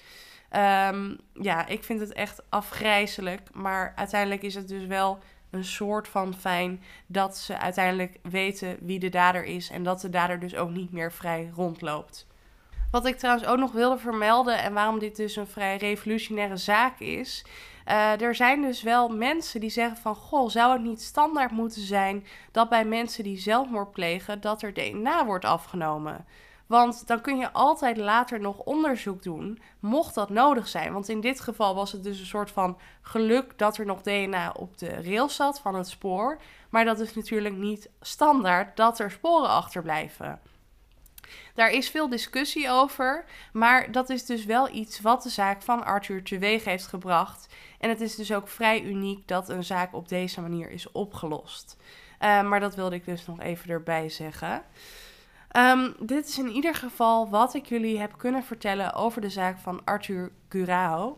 Um, 0.91 1.17
ja, 1.34 1.67
ik 1.67 1.84
vind 1.84 1.99
het 1.99 2.13
echt 2.13 2.41
afgrijzelijk. 2.49 3.41
Maar 3.54 3.93
uiteindelijk 3.95 4.41
is 4.41 4.56
het 4.56 4.67
dus 4.67 4.86
wel 4.86 5.19
een 5.49 5.65
soort 5.65 6.07
van 6.07 6.33
fijn 6.33 6.83
dat 7.07 7.38
ze 7.38 7.57
uiteindelijk 7.57 8.17
weten 8.21 8.77
wie 8.81 8.99
de 8.99 9.09
dader 9.09 9.43
is 9.43 9.69
en 9.69 9.83
dat 9.83 10.01
de 10.01 10.09
dader 10.09 10.39
dus 10.39 10.55
ook 10.55 10.69
niet 10.69 10.91
meer 10.91 11.12
vrij 11.12 11.51
rondloopt. 11.55 12.27
Wat 12.91 13.05
ik 13.05 13.17
trouwens 13.17 13.47
ook 13.47 13.57
nog 13.57 13.71
wilde 13.71 13.97
vermelden 13.97 14.57
en 14.57 14.73
waarom 14.73 14.99
dit 14.99 15.15
dus 15.15 15.35
een 15.35 15.47
vrij 15.47 15.77
revolutionaire 15.77 16.57
zaak 16.57 16.99
is. 16.99 17.45
Uh, 17.88 18.21
er 18.21 18.35
zijn 18.35 18.62
dus 18.62 18.81
wel 18.81 19.09
mensen 19.09 19.59
die 19.59 19.69
zeggen 19.69 19.97
van 19.97 20.15
goh, 20.15 20.49
zou 20.49 20.73
het 20.73 20.81
niet 20.81 21.01
standaard 21.01 21.51
moeten 21.51 21.81
zijn 21.81 22.25
dat 22.51 22.69
bij 22.69 22.85
mensen 22.85 23.23
die 23.23 23.38
zelfmoord 23.38 23.91
plegen 23.91 24.41
dat 24.41 24.62
er 24.62 24.73
DNA 24.73 25.25
wordt 25.25 25.45
afgenomen? 25.45 26.25
Want 26.69 27.08
dan 27.08 27.21
kun 27.21 27.38
je 27.38 27.51
altijd 27.51 27.97
later 27.97 28.39
nog 28.39 28.58
onderzoek 28.58 29.23
doen, 29.23 29.62
mocht 29.79 30.15
dat 30.15 30.29
nodig 30.29 30.67
zijn. 30.67 30.93
Want 30.93 31.10
in 31.10 31.21
dit 31.21 31.39
geval 31.39 31.75
was 31.75 31.91
het 31.91 32.03
dus 32.03 32.19
een 32.19 32.25
soort 32.25 32.51
van 32.51 32.77
geluk 33.01 33.58
dat 33.58 33.77
er 33.77 33.86
nog 33.86 34.01
DNA 34.01 34.51
op 34.51 34.77
de 34.77 35.01
rails 35.01 35.36
zat 35.36 35.60
van 35.60 35.75
het 35.75 35.88
spoor. 35.88 36.41
Maar 36.69 36.86
dat 36.86 36.99
is 36.99 37.13
natuurlijk 37.13 37.55
niet 37.55 37.89
standaard 38.01 38.77
dat 38.77 38.99
er 38.99 39.12
sporen 39.12 39.49
achterblijven. 39.49 40.39
Daar 41.53 41.71
is 41.71 41.89
veel 41.89 42.10
discussie 42.10 42.69
over, 42.69 43.25
maar 43.53 43.91
dat 43.91 44.10
is 44.10 44.25
dus 44.25 44.45
wel 44.45 44.69
iets 44.69 45.01
wat 45.01 45.23
de 45.23 45.29
zaak 45.29 45.62
van 45.62 45.86
Arthur 45.86 46.23
teweeg 46.23 46.63
heeft 46.63 46.88
gebracht. 46.88 47.55
En 47.79 47.89
het 47.89 48.01
is 48.01 48.15
dus 48.15 48.34
ook 48.34 48.47
vrij 48.47 48.82
uniek 48.82 49.27
dat 49.27 49.49
een 49.49 49.63
zaak 49.63 49.93
op 49.93 50.08
deze 50.08 50.41
manier 50.41 50.71
is 50.71 50.91
opgelost. 50.91 51.77
Uh, 52.19 52.41
maar 52.49 52.60
dat 52.60 52.75
wilde 52.75 52.95
ik 52.95 53.05
dus 53.05 53.25
nog 53.25 53.39
even 53.39 53.69
erbij 53.69 54.10
zeggen. 54.10 54.63
Um, 55.57 55.95
dit 55.99 56.27
is 56.27 56.38
in 56.38 56.49
ieder 56.49 56.75
geval 56.75 57.29
wat 57.29 57.53
ik 57.53 57.65
jullie 57.65 57.99
heb 57.99 58.17
kunnen 58.17 58.43
vertellen 58.43 58.93
over 58.93 59.21
de 59.21 59.29
zaak 59.29 59.57
van 59.57 59.81
Arthur 59.85 60.31
Curao. 60.49 61.17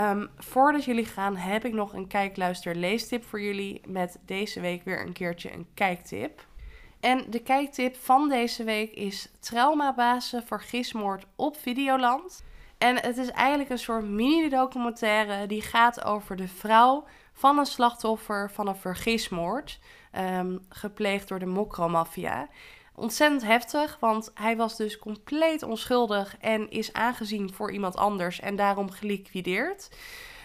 Um, 0.00 0.28
voordat 0.36 0.84
jullie 0.84 1.04
gaan, 1.04 1.36
heb 1.36 1.64
ik 1.64 1.72
nog 1.72 1.92
een 1.92 2.06
kijkluister-leestip 2.06 3.24
voor 3.24 3.40
jullie. 3.40 3.80
Met 3.86 4.18
deze 4.24 4.60
week 4.60 4.84
weer 4.84 5.06
een 5.06 5.12
keertje 5.12 5.52
een 5.52 5.66
kijktip. 5.74 6.46
En 7.00 7.24
de 7.30 7.42
kijktip 7.42 7.96
van 7.96 8.28
deze 8.28 8.64
week 8.64 8.92
is 8.92 9.28
Traumabazen 9.40 10.46
voor 10.46 10.60
gismoord 10.60 11.26
op 11.36 11.56
Videoland. 11.56 12.44
En 12.78 13.00
het 13.00 13.16
is 13.16 13.30
eigenlijk 13.30 13.70
een 13.70 13.78
soort 13.78 14.04
mini-documentaire 14.04 15.46
die 15.46 15.62
gaat 15.62 16.04
over 16.04 16.36
de 16.36 16.48
vrouw 16.48 17.04
van 17.32 17.58
een 17.58 17.66
slachtoffer 17.66 18.50
van 18.50 18.68
een 18.68 18.76
vergismoord. 18.76 19.78
Um, 20.18 20.60
gepleegd 20.68 21.28
door 21.28 21.38
de 21.38 21.46
Mokro-maffia. 21.46 22.48
Ontzettend 22.96 23.42
heftig, 23.42 23.96
want 24.00 24.30
hij 24.34 24.56
was 24.56 24.76
dus 24.76 24.98
compleet 24.98 25.62
onschuldig 25.62 26.36
en 26.40 26.70
is 26.70 26.92
aangezien 26.92 27.52
voor 27.52 27.72
iemand 27.72 27.96
anders 27.96 28.40
en 28.40 28.56
daarom 28.56 28.90
geliquideerd. 28.90 29.88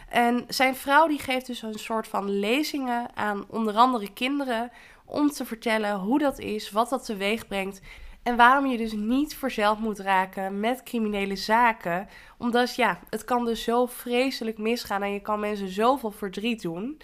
En 0.10 0.46
zijn 0.48 0.76
vrouw 0.76 1.08
die 1.08 1.20
geeft 1.20 1.46
dus 1.46 1.62
een 1.62 1.80
soort 1.80 2.08
van 2.08 2.30
lezingen 2.40 3.08
aan 3.14 3.46
onder 3.48 3.76
andere 3.76 4.14
kinderen 4.14 4.72
om 5.06 5.30
te 5.30 5.46
vertellen 5.46 6.00
hoe 6.00 6.20
dat 6.20 6.40
is, 6.40 6.72
wat 6.72 6.90
dat 6.90 7.06
teweeg 7.06 7.48
brengt 7.48 7.82
en 8.24 8.36
waarom 8.36 8.66
je 8.66 8.78
dus 8.78 8.92
niet 8.92 9.36
verzeld 9.36 9.80
moet 9.80 10.00
raken 10.00 10.60
met 10.60 10.84
criminele 10.84 11.36
zaken. 11.36 12.08
Omdat 12.38 12.76
ja, 12.76 13.00
het 13.10 13.24
kan 13.24 13.46
dus 13.46 13.64
zo 13.64 13.86
vreselijk 13.86 14.58
misgaan 14.58 15.04
en 15.04 15.14
je 15.14 15.22
kan 15.22 15.40
mensen 15.40 15.70
zoveel 15.70 16.12
verdriet 16.12 16.62
doen. 16.62 17.02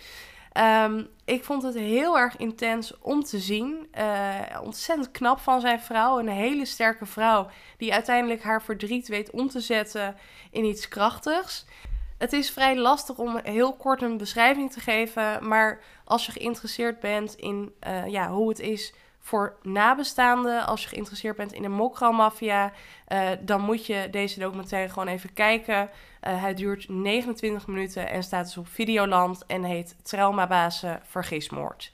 Um, 0.59 1.07
ik 1.25 1.43
vond 1.43 1.63
het 1.63 1.75
heel 1.75 2.17
erg 2.17 2.37
intens 2.37 2.93
om 2.99 3.23
te 3.23 3.39
zien. 3.39 3.87
Uh, 3.97 4.61
ontzettend 4.63 5.11
knap 5.11 5.39
van 5.39 5.61
zijn 5.61 5.79
vrouw. 5.79 6.19
Een 6.19 6.27
hele 6.27 6.65
sterke 6.65 7.05
vrouw 7.05 7.49
die 7.77 7.93
uiteindelijk 7.93 8.43
haar 8.43 8.61
verdriet 8.61 9.07
weet 9.07 9.31
om 9.31 9.49
te 9.49 9.59
zetten 9.59 10.15
in 10.51 10.65
iets 10.65 10.87
krachtigs. 10.87 11.65
Het 12.17 12.33
is 12.33 12.51
vrij 12.51 12.77
lastig 12.77 13.17
om 13.17 13.39
heel 13.43 13.73
kort 13.73 14.01
een 14.01 14.17
beschrijving 14.17 14.71
te 14.71 14.79
geven. 14.79 15.47
Maar 15.47 15.81
als 16.05 16.25
je 16.25 16.31
geïnteresseerd 16.31 16.99
bent 16.99 17.35
in 17.35 17.73
uh, 17.87 18.07
ja, 18.07 18.29
hoe 18.29 18.49
het 18.49 18.59
is 18.59 18.93
voor 19.27 19.55
nabestaanden, 19.61 20.65
als 20.65 20.81
je 20.83 20.87
geïnteresseerd 20.87 21.35
bent 21.35 21.53
in 21.53 21.61
de 21.61 21.67
mokro-maffia, 21.67 22.71
uh, 23.07 23.29
dan 23.39 23.61
moet 23.61 23.85
je 23.85 24.07
deze 24.11 24.39
documentaire 24.39 24.89
gewoon 24.89 25.07
even 25.07 25.33
kijken. 25.33 25.81
Uh, 25.81 26.41
hij 26.41 26.53
duurt 26.53 26.89
29 26.89 27.67
minuten 27.67 28.09
en 28.09 28.23
staat 28.23 28.45
dus 28.45 28.57
op 28.57 28.67
Videoland 28.67 29.45
en 29.45 29.63
heet 29.63 29.95
Traumabazen 30.03 31.01
Vergismoord. 31.03 31.91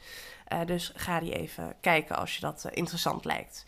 Uh, 0.53 0.59
dus 0.65 0.91
ga 0.95 1.19
die 1.19 1.35
even 1.35 1.75
kijken 1.81 2.15
als 2.15 2.35
je 2.35 2.41
dat 2.41 2.67
interessant 2.71 3.25
lijkt. 3.25 3.65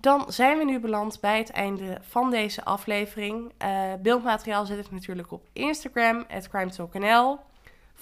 Dan 0.00 0.32
zijn 0.32 0.58
we 0.58 0.64
nu 0.64 0.80
beland 0.80 1.20
bij 1.20 1.38
het 1.38 1.50
einde 1.50 1.98
van 2.00 2.30
deze 2.30 2.64
aflevering. 2.64 3.52
beeldmateriaal 4.00 4.66
zet 4.66 4.78
ik 4.78 4.90
natuurlijk 4.90 5.32
op 5.32 5.48
Instagram, 5.52 6.26
crimetalknl. 6.50 7.38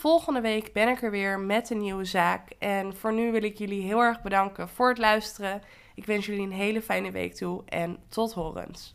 Volgende 0.00 0.40
week 0.40 0.72
ben 0.72 0.88
ik 0.88 1.02
er 1.02 1.10
weer 1.10 1.38
met 1.38 1.70
een 1.70 1.78
nieuwe 1.78 2.04
zaak. 2.04 2.50
En 2.58 2.96
voor 2.96 3.12
nu 3.12 3.32
wil 3.32 3.42
ik 3.42 3.58
jullie 3.58 3.82
heel 3.82 4.00
erg 4.00 4.22
bedanken 4.22 4.68
voor 4.68 4.88
het 4.88 4.98
luisteren. 4.98 5.62
Ik 5.94 6.04
wens 6.06 6.26
jullie 6.26 6.42
een 6.42 6.52
hele 6.52 6.82
fijne 6.82 7.10
week 7.10 7.34
toe 7.34 7.62
en 7.64 7.98
tot 8.08 8.32
horens. 8.32 8.94